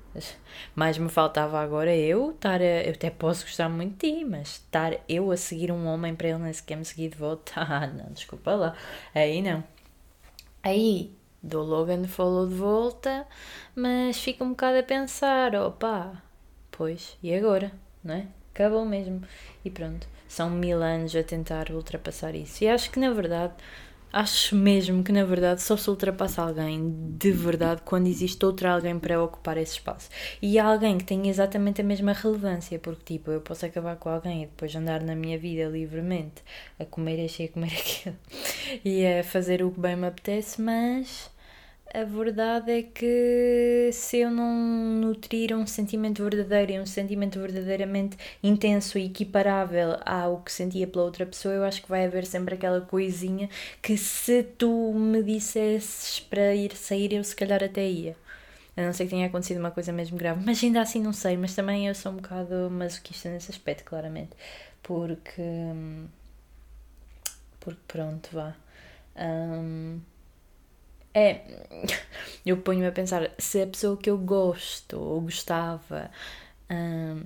Mais 0.77 0.97
me 0.97 1.09
faltava 1.09 1.61
agora 1.61 1.95
eu 1.95 2.31
estar 2.31 2.61
a. 2.61 2.83
Eu 2.85 2.93
até 2.93 3.11
posso 3.11 3.45
gostar 3.45 3.69
muito 3.69 4.07
de 4.07 4.13
ti, 4.19 4.25
mas 4.25 4.49
estar 4.49 4.93
eu 5.09 5.31
a 5.33 5.37
seguir 5.37 5.73
um 5.73 5.87
homem 5.87 6.15
para 6.15 6.29
ele 6.29 6.39
nem 6.39 6.53
sequer 6.53 6.77
me 6.77 6.85
seguir 6.85 7.09
de 7.11 7.17
volta. 7.19 7.53
Ah, 7.69 7.87
não, 7.89 8.13
desculpa 8.13 8.55
lá. 8.55 8.77
Aí 9.15 9.43
não. 9.43 9.65
Aí 10.63 11.13
dou 11.43 11.65
Logan 11.65 12.05
follow 12.05 12.49
de 12.49 12.55
volta, 12.55 13.27
mas 13.75 14.21
fico 14.21 14.45
um 14.45 14.51
bocado 14.51 14.79
a 14.79 14.83
pensar: 14.85 15.55
opa, 15.57 16.23
pois, 16.71 17.19
e 17.23 17.35
agora? 17.35 17.73
Não 18.05 18.15
é? 18.15 18.29
Acabou 18.53 18.85
mesmo. 18.85 19.23
E 19.65 19.71
pronto 19.71 20.14
são 20.35 20.51
mil 20.51 20.83
anos 20.83 21.15
a 21.17 21.23
tentar 21.23 21.71
ultrapassar 21.71 22.35
isso. 22.35 22.65
E 22.65 22.69
acho 22.69 22.91
que 22.91 22.99
na 22.99 23.11
verdade, 23.11 23.55
acho 24.13 24.55
mesmo 24.57 25.03
que 25.03 25.13
na 25.13 25.25
verdade 25.25 25.63
só 25.63 25.77
se 25.77 25.89
ultrapassa 25.91 26.43
alguém 26.43 26.95
de 27.19 27.33
verdade 27.33 27.83
quando 27.85 28.07
existe 28.07 28.45
outro 28.45 28.69
alguém 28.69 28.99
para 28.99 29.23
ocupar 29.23 29.57
esse 29.57 29.73
espaço. 29.75 30.09
E 30.43 30.59
alguém 30.59 30.99
que 30.99 31.05
tenha 31.05 31.31
exatamente 31.31 31.81
a 31.81 31.85
mesma 31.85 32.13
relevância, 32.13 32.79
porque 32.79 33.15
tipo, 33.15 33.31
eu 33.31 33.41
posso 33.41 33.67
acabar 33.67 33.97
com 33.97 34.09
alguém 34.09 34.43
e 34.45 34.47
depois 34.47 34.75
andar 34.75 35.03
na 35.03 35.15
minha 35.15 35.39
vida 35.39 35.69
livremente 35.69 36.43
a 36.79 36.85
comer 36.85 37.25
este 37.25 37.45
e 37.45 37.47
a 37.47 37.49
comer 37.51 37.73
aquilo 37.79 38.17
e 38.85 39.07
a 39.07 39.25
fazer 39.25 39.63
o 39.63 39.71
que 39.71 39.81
bem 39.81 39.97
me 39.97 40.07
apetece, 40.07 40.61
mas 40.61 41.34
a 41.95 42.05
verdade 42.05 42.73
é 42.73 42.83
que 42.83 43.91
se 43.93 44.19
eu 44.19 44.31
não 44.31 44.53
nutrir 45.01 45.57
um 45.57 45.67
sentimento 45.67 46.23
verdadeiro 46.25 46.73
e 46.73 46.81
um 46.81 46.87
sentimento 46.87 47.39
verdadeiramente 47.39 48.17
intenso 48.43 48.99
e 48.99 49.07
equiparável 49.07 49.97
ao 50.05 50.39
que 50.43 50.51
sentia 50.51 50.87
pela 50.89 51.05
outra 51.05 51.25
pessoa, 51.25 51.55
eu 51.55 51.65
acho 51.65 51.81
que 51.83 51.89
vai 51.89 52.05
haver 52.05 52.27
sempre 52.27 52.57
aquela 52.57 52.81
coisinha 52.81 53.49
que 53.81 53.97
se 53.97 54.43
tu 54.43 54.93
me 54.93 55.23
dissesses 55.23 56.19
para 56.21 56.55
ir 56.55 56.75
sair, 56.77 57.13
eu 57.13 57.23
se 57.23 57.37
calhar 57.37 57.63
até 57.63 57.89
ia. 57.89 58.17
A 58.77 58.83
não 58.83 58.93
ser 58.93 59.05
que 59.05 59.11
tenha 59.11 59.27
acontecido 59.29 59.59
uma 59.59 59.71
coisa 59.71 59.93
mesmo 59.93 60.19
grave. 60.19 60.43
Mas 60.45 60.63
ainda 60.65 60.81
assim 60.81 61.01
não 61.01 61.13
sei. 61.13 61.37
Mas 61.37 61.55
também 61.55 61.87
eu 61.87 61.95
sou 61.95 62.11
um 62.13 62.17
bocado 62.17 62.69
masoquista 62.71 63.31
nesse 63.31 63.51
aspecto, 63.53 63.85
claramente. 63.85 64.33
Porque. 64.83 65.43
Porque 67.61 67.81
pronto, 67.87 68.29
vá. 68.33 68.55
Um, 69.17 70.01
é. 71.15 71.41
Eu 72.45 72.59
ponho-me 72.59 72.87
a 72.87 72.93
pensar 72.93 73.31
se 73.39 73.63
a 73.63 73.67
pessoa 73.67 73.97
que 73.97 74.11
eu 74.11 74.19
gosto 74.19 75.01
ou 75.01 75.23
gostava 75.23 76.11
um, 76.71 77.25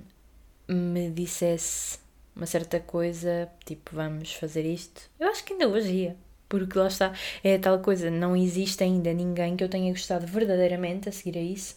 me 0.67 1.09
dissesse 1.11 1.99
uma 2.35 2.45
certa 2.45 2.79
coisa, 2.79 3.49
tipo, 3.65 3.95
vamos 3.95 4.33
fazer 4.33 4.65
isto, 4.65 5.09
eu 5.19 5.27
acho 5.29 5.43
que 5.43 5.53
ainda 5.53 5.67
hoje 5.67 5.91
ia. 5.91 6.17
Porque 6.47 6.79
lá 6.79 6.87
está, 6.87 7.13
é 7.43 7.57
tal 7.57 7.79
coisa, 7.79 8.09
não 8.09 8.35
existe 8.35 8.83
ainda 8.83 9.13
ninguém 9.13 9.55
que 9.57 9.63
eu 9.63 9.69
tenha 9.69 9.91
gostado 9.91 10.25
verdadeiramente 10.25 11.09
a 11.09 11.11
seguir 11.11 11.37
a 11.37 11.41
isso 11.41 11.75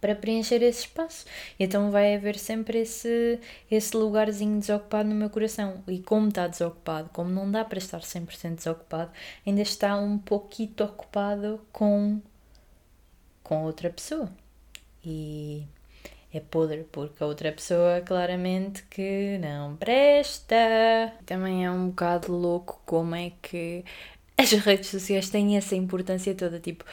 para 0.00 0.14
preencher 0.14 0.62
esse 0.62 0.80
espaço. 0.80 1.26
Então 1.58 1.90
vai 1.90 2.14
haver 2.14 2.38
sempre 2.38 2.78
esse, 2.80 3.38
esse 3.70 3.96
lugarzinho 3.96 4.58
desocupado 4.58 5.08
no 5.08 5.14
meu 5.14 5.30
coração. 5.30 5.82
E 5.88 6.00
como 6.00 6.28
está 6.28 6.46
desocupado, 6.46 7.10
como 7.12 7.30
não 7.30 7.50
dá 7.50 7.64
para 7.64 7.78
estar 7.78 8.00
100% 8.00 8.56
desocupado, 8.56 9.10
ainda 9.46 9.62
está 9.62 9.96
um 9.96 10.18
pouquito 10.18 10.84
ocupado 10.84 11.60
com, 11.72 12.20
com 13.42 13.64
outra 13.64 13.90
pessoa. 13.90 14.30
E 15.04 15.64
é 16.32 16.40
podre, 16.40 16.84
porque 16.92 17.22
a 17.22 17.26
outra 17.26 17.50
pessoa 17.52 18.00
claramente 18.02 18.82
que 18.84 19.38
não 19.38 19.76
presta. 19.76 20.56
Também 21.26 21.64
é 21.64 21.70
um 21.70 21.88
bocado 21.88 22.32
louco 22.32 22.80
como 22.84 23.14
é 23.14 23.32
que 23.42 23.84
as 24.36 24.52
redes 24.52 24.88
sociais 24.90 25.30
têm 25.30 25.56
essa 25.56 25.74
importância 25.74 26.34
toda, 26.34 26.60
tipo, 26.60 26.84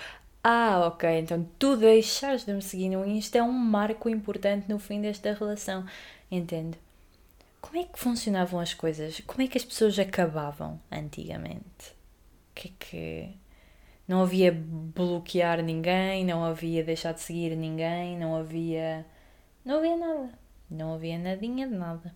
ah, 0.47 0.87
ok, 0.87 1.19
então 1.19 1.47
tu 1.57 1.75
deixares 1.75 2.45
de 2.45 2.53
me 2.53 2.61
seguir 2.61 2.89
no 2.89 3.05
Insta 3.05 3.39
é 3.39 3.43
um 3.43 3.51
marco 3.51 4.07
importante 4.07 4.69
no 4.69 4.77
fim 4.77 5.01
desta 5.01 5.33
relação, 5.33 5.85
entende? 6.29 6.77
Como 7.59 7.77
é 7.77 7.83
que 7.83 7.97
funcionavam 7.97 8.59
as 8.59 8.73
coisas? 8.73 9.21
Como 9.25 9.41
é 9.41 9.47
que 9.47 9.57
as 9.57 9.65
pessoas 9.65 9.97
acabavam 9.97 10.79
antigamente? 10.91 11.95
Que 12.53 12.67
é 12.67 12.71
que 12.79 13.29
não 14.07 14.21
havia 14.21 14.51
bloquear 14.51 15.63
ninguém, 15.63 16.23
não 16.23 16.45
havia 16.45 16.83
deixar 16.83 17.13
de 17.13 17.21
seguir 17.21 17.55
ninguém, 17.55 18.17
não 18.17 18.35
havia 18.35 19.03
não 19.65 19.77
havia 19.77 19.97
nada. 19.97 20.29
Não 20.69 20.93
havia 20.93 21.17
nadinha 21.17 21.67
de 21.67 21.73
nada. 21.73 22.15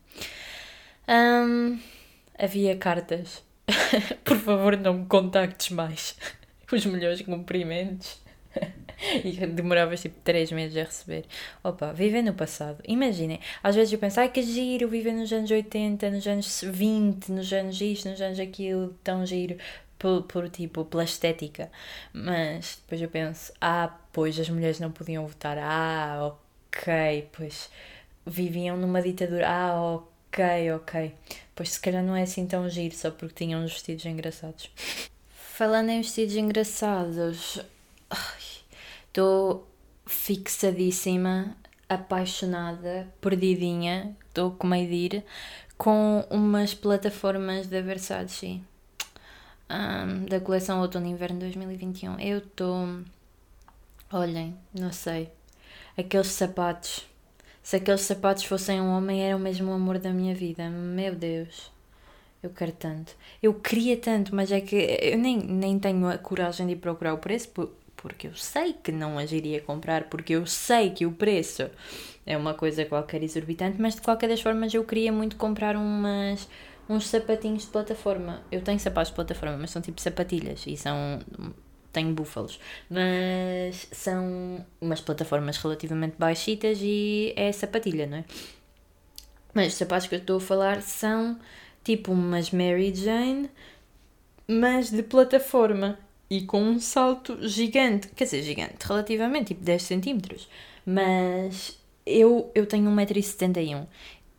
Um, 1.08 1.80
havia 2.38 2.78
cartas. 2.78 3.44
Por 4.24 4.38
favor, 4.38 4.78
não 4.78 4.94
me 4.94 5.06
contactes 5.08 5.72
mais. 5.72 6.16
Os 6.72 6.86
melhores 6.86 7.22
cumprimentos. 7.22 8.20
e 9.24 9.32
demoravas 9.48 10.02
tipo 10.02 10.20
3 10.24 10.52
meses 10.52 10.78
a 10.78 10.84
receber. 10.84 11.26
Opa, 11.64 11.94
viver 11.94 12.22
no 12.22 12.34
passado. 12.34 12.82
Imaginem, 12.88 13.40
às 13.64 13.76
vezes 13.76 13.94
eu 13.94 14.00
penso, 14.00 14.20
ai 14.20 14.30
que 14.30 14.42
giro 14.42 14.88
viver 14.88 15.14
nos 15.14 15.32
anos 15.32 15.50
80, 15.50 16.10
nos 16.10 16.28
anos 16.28 16.62
20, 16.64 17.32
nos 17.32 17.52
anos 17.54 17.80
isto, 17.82 18.10
nos 18.10 18.22
anos 18.22 18.40
aquilo, 18.40 18.96
tão 19.04 19.26
giro. 19.26 19.58
Por, 19.98 20.24
por 20.24 20.50
tipo, 20.50 20.86
pela 20.86 21.04
estética. 21.04 21.70
Mas 22.14 22.78
depois 22.82 23.02
eu 23.02 23.10
penso, 23.10 23.52
ah, 23.60 24.00
pois 24.14 24.40
as 24.40 24.50
mulheres 24.50 24.80
não 24.80 24.92
podiam 24.92 25.28
votar. 25.28 25.58
Ah, 25.58 26.20
ok 26.22 27.28
pois 27.34 27.70
viviam 28.26 28.78
numa 28.78 29.02
ditadura. 29.02 29.48
Ah, 29.50 29.82
ok, 29.82 30.72
ok. 30.74 31.16
Pois 31.56 31.72
se 31.72 31.80
calhar 31.82 32.04
não 32.04 32.16
é 32.16 32.24
assim 32.24 32.46
tão 32.48 32.70
giro 32.70 32.96
só 32.96 33.12
porque 33.12 33.46
tinham 33.46 33.62
vestidos 33.64 34.06
engraçados. 34.06 34.72
Falando 35.60 35.90
em 35.90 36.02
vestidos 36.02 36.38
engraçados, 36.38 37.60
estou 39.06 39.68
fixadíssima, 40.06 41.54
apaixonada, 41.90 43.06
perdidinha, 43.20 44.16
estou 44.26 44.52
com 44.52 44.68
medo 44.68 44.88
de 44.88 44.96
ir, 44.96 45.26
com 45.78 46.26
umas 46.30 46.74
plataformas 46.74 47.68
da 47.68 47.82
Versace. 47.82 48.64
Um, 49.70 50.28
da 50.28 50.40
coleção 50.40 50.80
Outono 50.80 51.08
e 51.08 51.10
Inverno 51.10 51.42
2021. 51.42 52.18
Eu 52.22 52.38
estou. 52.38 53.02
Olhem, 54.14 54.56
não 54.74 54.94
sei 54.94 55.30
aqueles 55.98 56.28
sapatos. 56.28 57.06
Se 57.62 57.76
aqueles 57.76 58.00
sapatos 58.00 58.46
fossem 58.46 58.80
um 58.80 58.96
homem, 58.96 59.26
era 59.26 59.36
o 59.36 59.40
mesmo 59.40 59.74
amor 59.74 60.00
da 60.00 60.14
minha 60.14 60.34
vida. 60.34 60.70
Meu 60.70 61.14
Deus. 61.14 61.70
Eu 62.42 62.52
quero 62.52 62.72
tanto. 62.72 63.16
Eu 63.44 63.54
queria 63.54 63.98
tanto, 63.98 64.34
mas 64.34 64.52
é 64.52 64.62
que 64.62 64.76
eu 64.76 65.18
nem, 65.18 65.38
nem 65.38 65.78
tenho 65.78 66.08
a 66.08 66.18
coragem 66.18 66.68
de 66.68 66.76
procurar 66.76 67.14
o 67.14 67.18
preço 67.18 67.50
porque 68.02 68.28
eu 68.28 68.36
sei 68.36 68.74
que 68.74 68.92
não 68.92 69.18
as 69.18 69.32
iria 69.32 69.60
comprar, 69.60 70.06
porque 70.06 70.34
eu 70.34 70.46
sei 70.46 70.92
que 70.92 71.06
o 71.06 71.12
preço 71.12 71.70
é 72.26 72.38
uma 72.38 72.54
coisa 72.54 72.86
qualquer 72.86 73.22
exorbitante, 73.24 73.80
mas 73.80 73.96
de 73.96 74.02
qualquer 74.02 74.30
das 74.30 74.42
formas 74.42 74.74
eu 74.74 74.84
queria 74.86 75.12
muito 75.12 75.36
comprar 75.36 75.76
umas, 75.76 76.48
uns 76.88 77.08
sapatinhos 77.08 77.64
de 77.64 77.70
plataforma. 77.70 78.42
Eu 78.50 78.62
tenho 78.62 78.80
sapatos 78.80 79.10
de 79.10 79.16
plataforma, 79.16 79.58
mas 79.58 79.72
são 79.72 79.82
tipo 79.82 80.00
sapatilhas 80.00 80.66
e 80.66 80.78
são 80.78 81.20
tenho 81.92 82.14
búfalos, 82.14 82.60
mas 82.90 83.88
são 83.92 84.66
umas 84.80 85.02
plataformas 85.02 85.58
relativamente 85.58 86.16
baixitas 86.18 86.78
e 86.82 87.34
é 87.36 87.52
sapatilha, 87.52 88.06
não 88.06 88.18
é? 88.18 88.26
Mas 89.54 89.70
os 89.70 89.74
sapatos 89.74 90.08
que 90.08 90.16
eu 90.16 90.20
estou 90.20 90.38
a 90.38 90.42
falar 90.42 90.82
são 90.84 91.40
tipo 91.84 92.12
umas 92.12 92.52
Mary 92.52 92.94
Jane, 92.94 93.50
mas 94.48 94.90
de 94.90 95.04
plataforma 95.04 95.98
e 96.30 96.42
com 96.42 96.62
um 96.62 96.80
salto 96.80 97.38
gigante, 97.48 98.10
quer 98.10 98.26
dizer, 98.26 98.44
gigante, 98.44 98.86
relativamente, 98.86 99.48
tipo 99.48 99.64
10 99.64 99.82
centímetros, 99.82 100.48
mas 100.86 101.80
eu, 102.06 102.52
eu 102.54 102.66
tenho 102.66 102.90
1,71m 102.92 103.88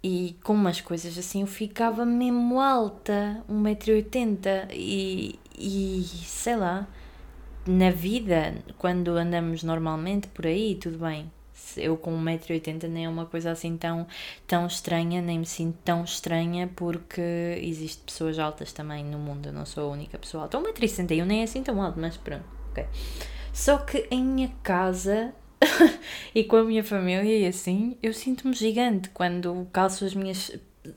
e 0.02 0.36
com 0.42 0.54
umas 0.54 0.80
coisas 0.80 1.18
assim 1.18 1.42
eu 1.42 1.46
ficava 1.46 2.06
mesmo 2.06 2.60
alta, 2.60 3.42
1,80m 3.50 4.68
e, 4.72 5.38
e 5.58 6.02
sei 6.24 6.56
lá, 6.56 6.88
na 7.66 7.90
vida, 7.90 8.54
quando 8.78 9.10
andamos 9.10 9.62
normalmente 9.62 10.28
por 10.28 10.46
aí, 10.46 10.76
tudo 10.76 10.98
bem. 10.98 11.30
Eu 11.76 11.96
com 11.96 12.12
1,80m 12.12 12.88
nem 12.88 13.04
é 13.04 13.08
uma 13.08 13.26
coisa 13.26 13.50
assim 13.50 13.76
tão, 13.76 14.06
tão 14.46 14.66
estranha, 14.66 15.22
nem 15.22 15.38
me 15.38 15.46
sinto 15.46 15.78
tão 15.84 16.04
estranha 16.04 16.68
porque 16.74 17.20
existem 17.62 18.04
pessoas 18.04 18.38
altas 18.38 18.72
também 18.72 19.04
no 19.04 19.18
mundo, 19.18 19.46
eu 19.46 19.52
não 19.52 19.66
sou 19.66 19.88
a 19.88 19.92
única 19.92 20.18
pessoa 20.18 20.44
alta. 20.44 20.58
1,61m 20.58 21.24
nem 21.24 21.40
é 21.40 21.44
assim 21.44 21.62
tão 21.62 21.80
alto, 21.82 21.98
mas 22.00 22.16
pronto, 22.16 22.44
ok. 22.70 22.84
Só 23.52 23.78
que 23.78 24.06
em 24.10 24.24
minha 24.24 24.52
casa 24.62 25.34
e 26.34 26.44
com 26.44 26.56
a 26.56 26.64
minha 26.64 26.82
família 26.84 27.38
e 27.38 27.46
assim, 27.46 27.96
eu 28.02 28.12
sinto-me 28.12 28.54
gigante 28.54 29.10
quando 29.10 29.68
calço 29.72 30.04
as 30.04 30.14
minhas 30.14 30.52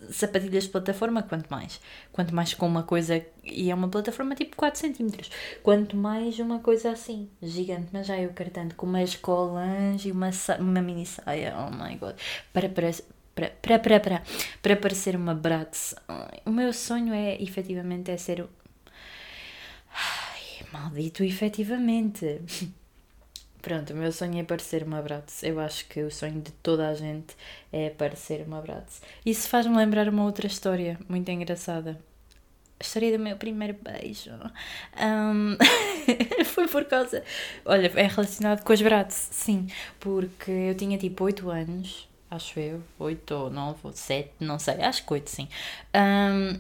sapatilhas 0.10 0.64
de 0.64 0.70
plataforma, 0.70 1.24
quanto 1.24 1.50
mais. 1.50 1.80
Quanto 2.12 2.34
mais 2.34 2.54
com 2.54 2.66
uma 2.68 2.84
coisa, 2.84 3.24
e 3.44 3.70
é 3.70 3.76
uma 3.76 3.90
plataforma 3.90 4.36
tipo 4.36 4.56
4 4.56 4.80
cm. 4.80 5.30
Quanto 5.62 5.96
mais 5.98 6.40
uma 6.40 6.60
coisa 6.60 6.92
assim, 6.92 7.30
gigante, 7.42 7.90
mas 7.92 8.08
já 8.08 8.18
eu 8.20 8.30
quero 8.34 8.50
tanto, 8.52 8.76
com 8.76 8.86
umas 8.86 9.16
colãs 9.16 10.06
e 10.06 10.12
uma, 10.12 10.30
uma 10.60 10.82
mini 10.82 11.06
saia, 11.06 11.56
oh 11.58 11.72
my 11.72 11.96
god, 11.98 12.16
para, 12.52 12.70
para, 12.70 12.92
para, 13.36 13.50
para, 13.50 13.80
para, 13.80 14.00
para, 14.00 14.24
para 14.62 14.76
parecer 14.76 15.16
uma 15.16 15.34
Bratz. 15.34 15.96
O 16.46 16.52
meu 16.52 16.72
sonho 16.74 17.14
é, 17.14 17.42
efetivamente, 17.42 18.12
é 18.12 18.18
ser... 18.18 18.46
Ai, 19.94 20.68
maldito, 20.72 21.24
efetivamente. 21.24 22.42
Pronto, 23.64 23.94
o 23.94 23.96
meu 23.96 24.12
sonho 24.12 24.42
é 24.42 24.44
parecer 24.44 24.84
uma 24.84 25.02
Bratz. 25.02 25.42
Eu 25.42 25.58
acho 25.58 25.88
que 25.88 26.04
o 26.04 26.12
sonho 26.12 26.42
de 26.42 26.52
toda 26.52 26.90
a 26.90 26.94
gente 26.94 27.34
é 27.72 27.90
parecer 27.90 28.46
uma 28.46 28.60
Bratz. 28.60 29.02
Isso 29.26 29.48
faz-me 29.48 29.74
lembrar 29.78 30.10
uma 30.10 30.26
outra 30.26 30.46
história 30.48 31.00
muito 31.08 31.32
engraçada. 31.32 31.98
A 32.78 32.84
história 32.84 33.18
do 33.18 33.24
meu 33.24 33.38
primeiro 33.38 33.78
beijo. 33.82 34.32
Um, 35.02 35.56
foi 36.44 36.68
por 36.68 36.84
causa. 36.84 37.24
Olha, 37.64 37.90
é 37.96 38.08
relacionado 38.08 38.66
com 38.66 38.74
as 38.74 38.82
Bratz, 38.82 39.30
sim. 39.32 39.68
Porque 39.98 40.52
eu 40.52 40.76
tinha 40.76 40.98
tipo 40.98 41.24
8 41.24 41.50
anos, 41.50 42.10
acho 42.30 42.60
eu. 42.60 42.84
8 43.00 43.32
ou 43.34 43.50
9 43.50 43.80
ou 43.84 43.94
7, 43.94 44.30
não 44.42 44.60
sei. 44.60 44.82
Acho 44.82 45.06
que 45.06 45.14
8, 45.14 45.30
sim. 45.30 45.48
Um, 45.96 46.60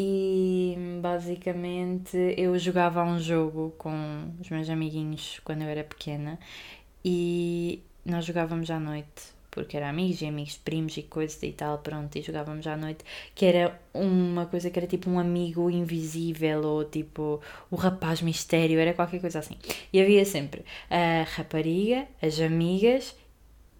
e 0.00 0.76
basicamente 1.02 2.16
eu 2.36 2.56
jogava 2.56 3.02
um 3.02 3.18
jogo 3.18 3.74
com 3.76 4.32
os 4.40 4.48
meus 4.48 4.70
amiguinhos 4.70 5.40
quando 5.42 5.62
eu 5.62 5.68
era 5.68 5.82
pequena 5.82 6.38
e 7.04 7.82
nós 8.06 8.24
jogávamos 8.24 8.70
à 8.70 8.78
noite 8.78 9.36
porque 9.50 9.76
era 9.76 9.88
amigos 9.88 10.22
e 10.22 10.26
amigos 10.26 10.56
primos 10.56 10.96
e 10.96 11.02
coisas 11.02 11.42
e 11.42 11.50
tal, 11.50 11.78
pronto, 11.78 12.16
e 12.16 12.22
jogávamos 12.22 12.64
à 12.68 12.76
noite, 12.76 13.04
que 13.34 13.44
era 13.44 13.76
uma 13.92 14.46
coisa 14.46 14.70
que 14.70 14.78
era 14.78 14.86
tipo 14.86 15.10
um 15.10 15.18
amigo 15.18 15.68
invisível 15.68 16.62
ou 16.62 16.84
tipo 16.84 17.40
o 17.68 17.74
rapaz 17.74 18.22
mistério, 18.22 18.78
era 18.78 18.94
qualquer 18.94 19.20
coisa 19.20 19.40
assim. 19.40 19.56
E 19.92 20.00
havia 20.00 20.24
sempre 20.24 20.64
a 20.88 21.24
rapariga, 21.24 22.06
as 22.22 22.38
amigas 22.38 23.16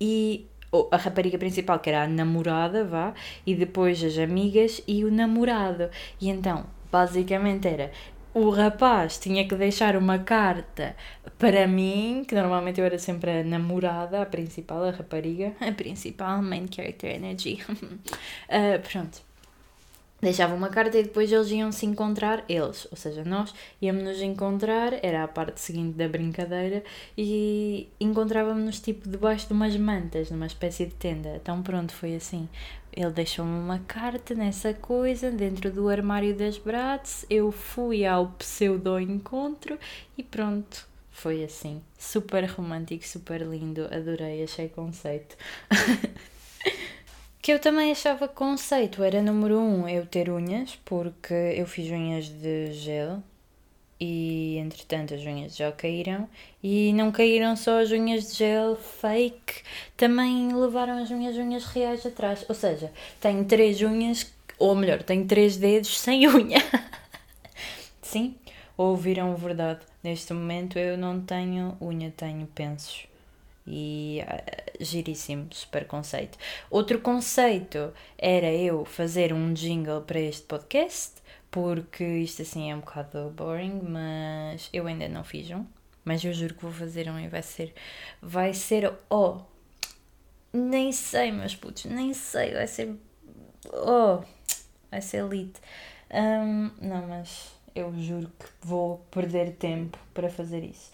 e 0.00 0.46
a 0.90 0.96
rapariga 0.96 1.38
principal, 1.38 1.78
que 1.78 1.90
era 1.90 2.02
a 2.04 2.09
namorada, 2.09 2.85
vá, 2.85 3.14
e 3.46 3.54
depois 3.54 4.02
as 4.02 4.18
amigas 4.18 4.83
e 4.87 5.04
o 5.04 5.11
namorado. 5.11 5.90
E 6.20 6.28
então, 6.28 6.66
basicamente 6.90 7.68
era 7.68 7.90
o 8.35 8.50
rapaz 8.50 9.18
tinha 9.18 9.46
que 9.48 9.54
deixar 9.54 9.96
uma 9.96 10.18
carta 10.18 10.94
para 11.38 11.66
mim, 11.66 12.24
que 12.26 12.35
normalmente 12.35 12.81
eu 12.81 12.87
era 12.87 12.98
sempre 12.98 13.40
a 13.40 13.44
namorada, 13.44 14.22
a 14.22 14.26
principal, 14.26 14.85
a 14.85 14.90
rapariga, 14.90 15.54
a 15.61 15.72
principal, 15.72 16.42
main 16.42 16.66
character 16.70 17.11
energy. 17.11 17.59
uh, 17.68 18.78
pronto. 18.88 19.28
Deixava 20.20 20.52
uma 20.52 20.68
carta 20.68 20.98
e 20.98 21.04
depois 21.04 21.31
eles 21.31 21.48
iam 21.52 21.70
se 21.70 21.87
encontrar, 21.87 22.44
eles, 22.48 22.88
ou 22.90 22.96
seja, 22.96 23.22
nós 23.24 23.54
íamos 23.81 24.02
nos 24.02 24.20
encontrar, 24.20 24.92
era 25.04 25.22
a 25.22 25.28
parte 25.28 25.61
seguinte 25.61 25.96
da 25.96 26.09
brincadeira, 26.09 26.83
e 27.16 27.88
encontrávamos-nos 28.00 28.81
tipo 28.81 29.09
debaixo 29.09 29.46
de 29.46 29.52
umas 29.52 29.76
mantas, 29.76 30.28
numa 30.28 30.46
espécie 30.46 30.87
de 30.87 30.94
tenda. 30.94 31.37
Então 31.37 31.62
pronto, 31.62 31.92
foi 31.92 32.16
assim. 32.16 32.48
Ele 32.92 33.11
deixou-me 33.11 33.61
uma 33.61 33.78
carta 33.81 34.35
nessa 34.35 34.74
coisa, 34.74 35.31
dentro 35.31 35.70
do 35.70 35.88
armário 35.88 36.35
das 36.35 36.59
Bratz. 36.59 37.24
Eu 37.31 37.52
fui 37.52 38.04
ao 38.04 38.26
pseudo-encontro 38.31 39.78
e 40.16 40.22
pronto, 40.24 40.85
foi 41.12 41.44
assim. 41.44 41.81
Super 41.96 42.44
romântico, 42.44 43.07
super 43.07 43.42
lindo. 43.42 43.87
Adorei, 43.94 44.42
achei 44.42 44.68
conceito. 44.68 45.37
que 47.40 47.53
eu 47.53 47.59
também 47.59 47.90
achava 47.90 48.29
conceito 48.29 49.03
era 49.03 49.22
número 49.22 49.59
um 49.59 49.88
eu 49.88 50.07
ter 50.07 50.31
unhas, 50.31 50.79
porque 50.85 51.35
eu 51.35 51.66
fiz 51.66 51.90
unhas 51.90 52.29
de 52.29 52.72
gel 52.72 53.22
e 54.01 54.57
entretanto 54.59 55.14
as 55.14 55.22
unhas 55.22 55.57
já 55.57 55.72
caíram 55.72 56.29
e 56.62 56.92
não 56.92 57.11
caíram 57.11 57.57
só 57.57 57.81
as 57.81 57.90
unhas 57.90 58.31
de 58.31 58.37
gel 58.37 58.77
fake, 58.77 59.62
também 59.96 60.55
levaram 60.55 61.03
as 61.03 61.11
minhas 61.11 61.37
unhas 61.37 61.64
reais 61.64 62.05
atrás. 62.07 62.44
Ou 62.48 62.55
seja, 62.55 62.92
tenho 63.20 63.44
três 63.44 63.81
unhas, 63.83 64.33
ou 64.59 64.74
melhor, 64.74 65.03
tenho 65.03 65.27
três 65.27 65.57
dedos 65.57 65.98
sem 65.98 66.27
unha. 66.29 66.62
Sim, 68.03 68.37
ouviram 68.77 69.35
verdade. 69.37 69.81
Neste 70.03 70.33
momento 70.33 70.79
eu 70.79 70.96
não 70.96 71.20
tenho 71.20 71.77
unha, 71.81 72.12
tenho 72.16 72.46
pensos. 72.46 73.07
E 73.70 74.22
uh, 74.22 74.85
giríssimo, 74.85 75.48
super 75.52 75.87
conceito. 75.87 76.38
Outro 76.70 77.00
conceito 77.00 77.92
era 78.16 78.50
eu 78.50 78.85
fazer 78.85 79.33
um 79.33 79.52
jingle 79.52 80.00
para 80.00 80.20
este 80.20 80.42
podcast 80.44 81.18
porque 81.50 82.04
isto 82.04 82.42
assim 82.42 82.70
é 82.70 82.74
um 82.74 82.81
bocado 82.81 83.31
boring, 83.31 83.81
mas 83.83 84.68
eu 84.72 84.87
ainda 84.87 85.09
não 85.09 85.24
fiz 85.24 85.50
um. 85.50 85.64
Mas 86.04 86.24
eu 86.24 86.33
juro 86.33 86.54
que 86.54 86.62
vou 86.62 86.72
fazer 86.72 87.09
um 87.11 87.18
e 87.18 87.28
vai 87.28 87.42
ser. 87.42 87.74
Vai 88.20 88.54
ser. 88.54 88.92
Oh! 89.11 89.40
Nem 90.52 90.92
sei, 90.92 91.31
meus 91.31 91.54
putos, 91.54 91.85
nem 91.87 92.14
sei. 92.14 92.52
Vai 92.54 92.66
ser. 92.66 92.94
Oh! 93.72 94.22
Vai 94.90 95.00
ser 95.02 95.18
elite. 95.18 95.61
Um, 96.11 96.70
não, 96.81 97.07
mas 97.07 97.52
eu 97.74 97.92
juro 97.98 98.31
que 98.38 98.46
vou 98.62 98.98
perder 99.11 99.52
tempo 99.57 99.98
para 100.14 100.31
fazer 100.31 100.64
isso. 100.64 100.90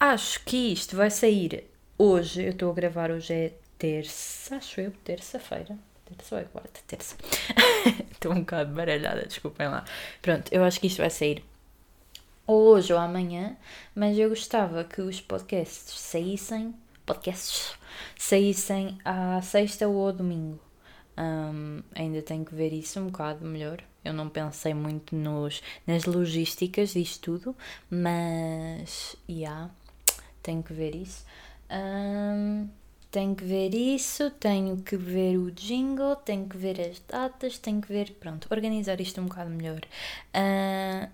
Acho 0.00 0.42
que 0.44 0.72
isto 0.72 0.96
vai 0.96 1.10
sair 1.10 1.70
hoje. 1.98 2.42
Eu 2.42 2.50
estou 2.50 2.70
a 2.70 2.74
gravar 2.74 3.10
hoje 3.10 3.32
é 3.32 3.52
terça, 3.78 4.56
acho 4.56 4.80
eu, 4.80 4.90
terça-feira 5.04 5.78
terça 6.16 6.34
ou 6.34 6.40
é 6.40 6.44
quarta? 6.44 6.80
Terça. 6.86 7.16
Estou 8.10 8.32
um 8.32 8.40
bocado 8.40 8.74
baralhada, 8.74 9.26
desculpem 9.26 9.68
lá. 9.68 9.84
Pronto, 10.20 10.52
eu 10.52 10.64
acho 10.64 10.80
que 10.80 10.86
isto 10.86 10.98
vai 10.98 11.10
sair 11.10 11.44
hoje 12.46 12.92
ou 12.92 12.98
amanhã, 12.98 13.56
mas 13.94 14.18
eu 14.18 14.28
gostava 14.28 14.82
que 14.84 15.00
os 15.00 15.20
podcasts 15.20 15.98
saíssem, 15.98 16.74
podcasts 17.06 17.74
saíssem 18.18 18.98
à 19.04 19.40
sexta 19.40 19.86
ou 19.88 20.06
ao 20.06 20.12
domingo. 20.12 20.58
Um, 21.16 21.82
ainda 21.94 22.22
tenho 22.22 22.44
que 22.44 22.54
ver 22.54 22.72
isso 22.72 22.98
um 22.98 23.06
bocado 23.06 23.44
melhor. 23.44 23.82
Eu 24.04 24.14
não 24.14 24.28
pensei 24.28 24.72
muito 24.72 25.14
nos, 25.14 25.62
nas 25.86 26.04
logísticas 26.06 26.94
disto 26.94 27.20
tudo, 27.20 27.56
mas, 27.90 29.14
yeah, 29.28 29.70
tenho 30.42 30.62
que 30.62 30.72
ver 30.72 30.94
isso. 30.94 31.24
Um, 31.70 32.68
tenho 33.10 33.34
que 33.34 33.44
ver 33.44 33.74
isso, 33.74 34.30
tenho 34.32 34.76
que 34.78 34.96
ver 34.96 35.36
o 35.36 35.50
jingle, 35.50 36.16
tenho 36.16 36.48
que 36.48 36.56
ver 36.56 36.80
as 36.80 37.00
datas, 37.00 37.58
tenho 37.58 37.80
que 37.80 37.88
ver, 37.88 38.12
pronto, 38.20 38.46
organizar 38.50 39.00
isto 39.00 39.20
um 39.20 39.26
bocado 39.26 39.50
melhor. 39.50 39.80
Uh, 40.34 41.08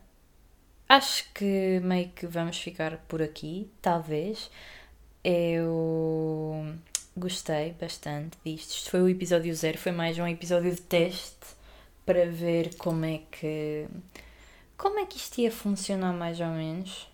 acho 0.89 1.25
que 1.33 1.81
meio 1.83 2.11
que 2.11 2.27
vamos 2.27 2.59
ficar 2.59 2.99
por 3.09 3.23
aqui, 3.23 3.71
talvez. 3.81 4.51
Eu 5.25 6.77
gostei 7.17 7.73
bastante 7.73 8.37
disto. 8.45 8.71
Isto 8.77 8.91
foi 8.91 9.03
o 9.03 9.09
episódio 9.09 9.55
zero, 9.55 9.79
foi 9.79 9.93
mais 9.93 10.19
um 10.19 10.27
episódio 10.27 10.71
de 10.75 10.81
teste 10.83 11.57
para 12.05 12.27
ver 12.31 12.77
como 12.77 13.05
é 13.05 13.23
que 13.31 13.89
como 14.77 14.99
é 15.01 15.07
que 15.07 15.17
isto 15.17 15.41
ia 15.41 15.51
funcionar 15.51 16.13
mais 16.13 16.41
ou 16.41 16.49
menos. 16.49 17.09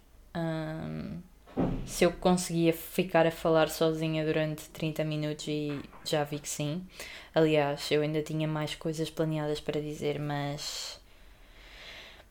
Se 1.85 2.05
eu 2.05 2.13
conseguia 2.13 2.73
ficar 2.73 3.27
a 3.27 3.31
falar 3.31 3.69
sozinha 3.69 4.25
durante 4.25 4.69
30 4.71 5.05
minutos 5.05 5.47
e 5.49 5.81
já 6.05 6.25
vi 6.25 6.39
que 6.39 6.49
sim. 6.49 6.87
Aliás, 7.35 7.91
eu 7.91 8.03
ainda 8.03 8.23
tinha 8.23 8.47
mais 8.49 8.75
coisas 8.75 9.11
planeadas 9.11 9.61
para 9.61 9.81
dizer, 9.81 10.19
mas. 10.19 11.01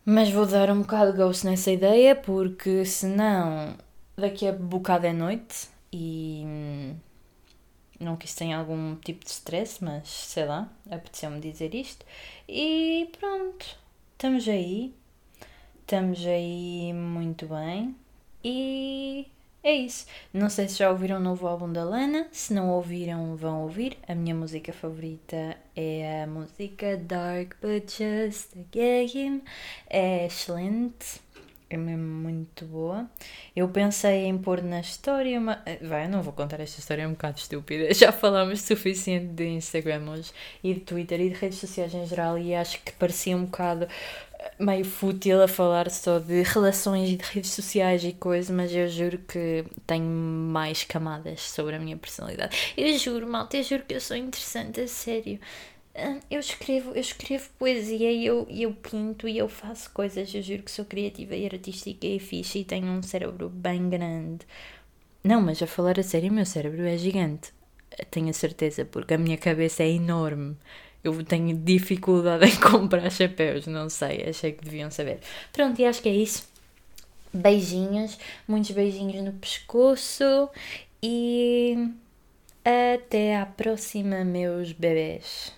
Mas 0.05 0.31
vou 0.31 0.45
dar 0.45 0.69
um 0.71 0.81
bocado 0.81 1.11
de 1.11 1.17
ghost 1.17 1.45
nessa 1.45 1.71
ideia, 1.71 2.15
porque 2.15 2.85
senão 2.85 3.75
daqui 4.17 4.47
a 4.47 4.51
bocado 4.51 5.05
é 5.05 5.13
noite 5.13 5.69
e. 5.91 6.43
Não 7.99 8.17
que 8.17 8.25
isso 8.25 8.37
tenha 8.37 8.57
algum 8.57 8.95
tipo 8.95 9.23
de 9.23 9.29
stress, 9.29 9.83
mas 9.83 10.07
sei 10.09 10.45
lá, 10.45 10.67
apeteceu-me 10.89 11.39
dizer 11.39 11.75
isto. 11.75 12.03
E 12.49 13.09
pronto, 13.19 13.77
estamos 14.13 14.47
aí. 14.47 14.93
Estamos 15.81 16.25
aí 16.25 16.93
muito 16.93 17.45
bem. 17.45 17.95
E 18.43 19.27
é 19.63 19.73
isso. 19.73 20.07
Não 20.33 20.49
sei 20.49 20.67
se 20.67 20.79
já 20.79 20.89
ouviram 20.89 21.17
o 21.17 21.19
novo 21.19 21.47
álbum 21.47 21.71
da 21.71 21.83
Lana. 21.83 22.27
Se 22.31 22.53
não 22.53 22.69
ouviram, 22.71 23.35
vão 23.35 23.61
ouvir. 23.61 23.97
A 24.07 24.15
minha 24.15 24.33
música 24.33 24.73
favorita 24.73 25.55
é 25.75 26.23
a 26.23 26.27
música 26.27 26.97
Dark 26.97 27.53
But 27.61 27.91
Just 27.91 28.55
a 28.55 28.63
Game. 28.71 29.43
É 29.87 30.25
excelente. 30.25 31.21
É 31.69 31.77
mesmo 31.77 32.03
muito 32.03 32.65
boa. 32.65 33.09
Eu 33.55 33.69
pensei 33.69 34.25
em 34.25 34.37
pôr 34.37 34.61
na 34.61 34.81
história, 34.81 35.39
mas. 35.39 35.59
Vai, 35.81 36.05
não 36.07 36.21
vou 36.21 36.33
contar 36.33 36.59
esta 36.59 36.79
história, 36.79 37.03
é 37.03 37.07
um 37.07 37.11
bocado 37.11 37.37
estúpida. 37.37 37.93
Já 37.95 38.11
falámos 38.11 38.61
suficiente 38.61 39.27
de 39.27 39.47
Instagram 39.47 40.09
hoje 40.09 40.33
e 40.61 40.73
de 40.73 40.81
Twitter 40.81 41.21
e 41.21 41.29
de 41.29 41.35
redes 41.35 41.59
sociais 41.59 41.93
em 41.93 42.05
geral 42.05 42.37
e 42.37 42.53
acho 42.53 42.81
que 42.81 42.91
parecia 42.93 43.37
um 43.37 43.45
bocado 43.45 43.87
meio 44.59 44.85
fútil 44.85 45.41
a 45.41 45.47
falar 45.47 45.89
só 45.89 46.19
de 46.19 46.43
relações 46.43 47.09
e 47.09 47.15
de 47.17 47.23
redes 47.25 47.51
sociais 47.51 48.03
e 48.03 48.13
coisas, 48.13 48.49
mas 48.55 48.73
eu 48.73 48.87
juro 48.87 49.17
que 49.19 49.65
tenho 49.87 50.05
mais 50.05 50.83
camadas 50.83 51.41
sobre 51.41 51.75
a 51.75 51.79
minha 51.79 51.97
personalidade. 51.97 52.73
Eu 52.77 52.97
juro, 52.97 53.27
malta, 53.27 53.57
eu 53.57 53.63
juro 53.63 53.83
que 53.83 53.95
eu 53.95 54.01
sou 54.01 54.15
interessante, 54.17 54.81
a 54.81 54.87
sério. 54.87 55.39
Ah, 55.95 56.19
eu 56.29 56.39
escrevo, 56.39 56.91
eu 56.91 57.01
escrevo 57.01 57.49
poesia 57.59 58.11
e 58.11 58.25
eu, 58.25 58.47
eu 58.49 58.73
pinto 58.73 59.27
e 59.27 59.37
eu 59.37 59.49
faço 59.49 59.91
coisas. 59.91 60.33
Eu 60.33 60.41
juro 60.41 60.63
que 60.63 60.71
sou 60.71 60.85
criativa 60.85 61.35
e 61.35 61.45
artística 61.45 62.07
e 62.07 62.19
fixe 62.19 62.59
e 62.59 62.65
tenho 62.65 62.87
um 62.87 63.03
cérebro 63.03 63.49
bem 63.49 63.89
grande. 63.89 64.45
Não, 65.23 65.41
mas 65.41 65.61
a 65.61 65.67
falar 65.67 65.99
a 65.99 66.03
sério, 66.03 66.31
meu 66.31 66.45
cérebro 66.45 66.83
é 66.83 66.97
gigante. 66.97 67.53
Tenho 68.09 68.29
a 68.29 68.33
certeza, 68.33 68.85
porque 68.85 69.13
a 69.13 69.17
minha 69.17 69.37
cabeça 69.37 69.83
é 69.83 69.89
enorme. 69.89 70.57
Eu 71.03 71.23
tenho 71.23 71.55
dificuldade 71.57 72.45
em 72.51 72.55
comprar 72.59 73.09
chapéus, 73.09 73.67
não 73.67 73.89
sei, 73.89 74.29
achei 74.29 74.51
que 74.51 74.63
deviam 74.63 74.91
saber. 74.91 75.19
Pronto, 75.51 75.79
e 75.79 75.85
acho 75.85 76.01
que 76.01 76.09
é 76.09 76.13
isso. 76.13 76.49
Beijinhos, 77.33 78.17
muitos 78.47 78.71
beijinhos 78.71 79.23
no 79.23 79.31
pescoço 79.33 80.49
e 81.01 81.89
até 82.63 83.37
à 83.37 83.45
próxima, 83.45 84.23
meus 84.23 84.71
bebês. 84.73 85.53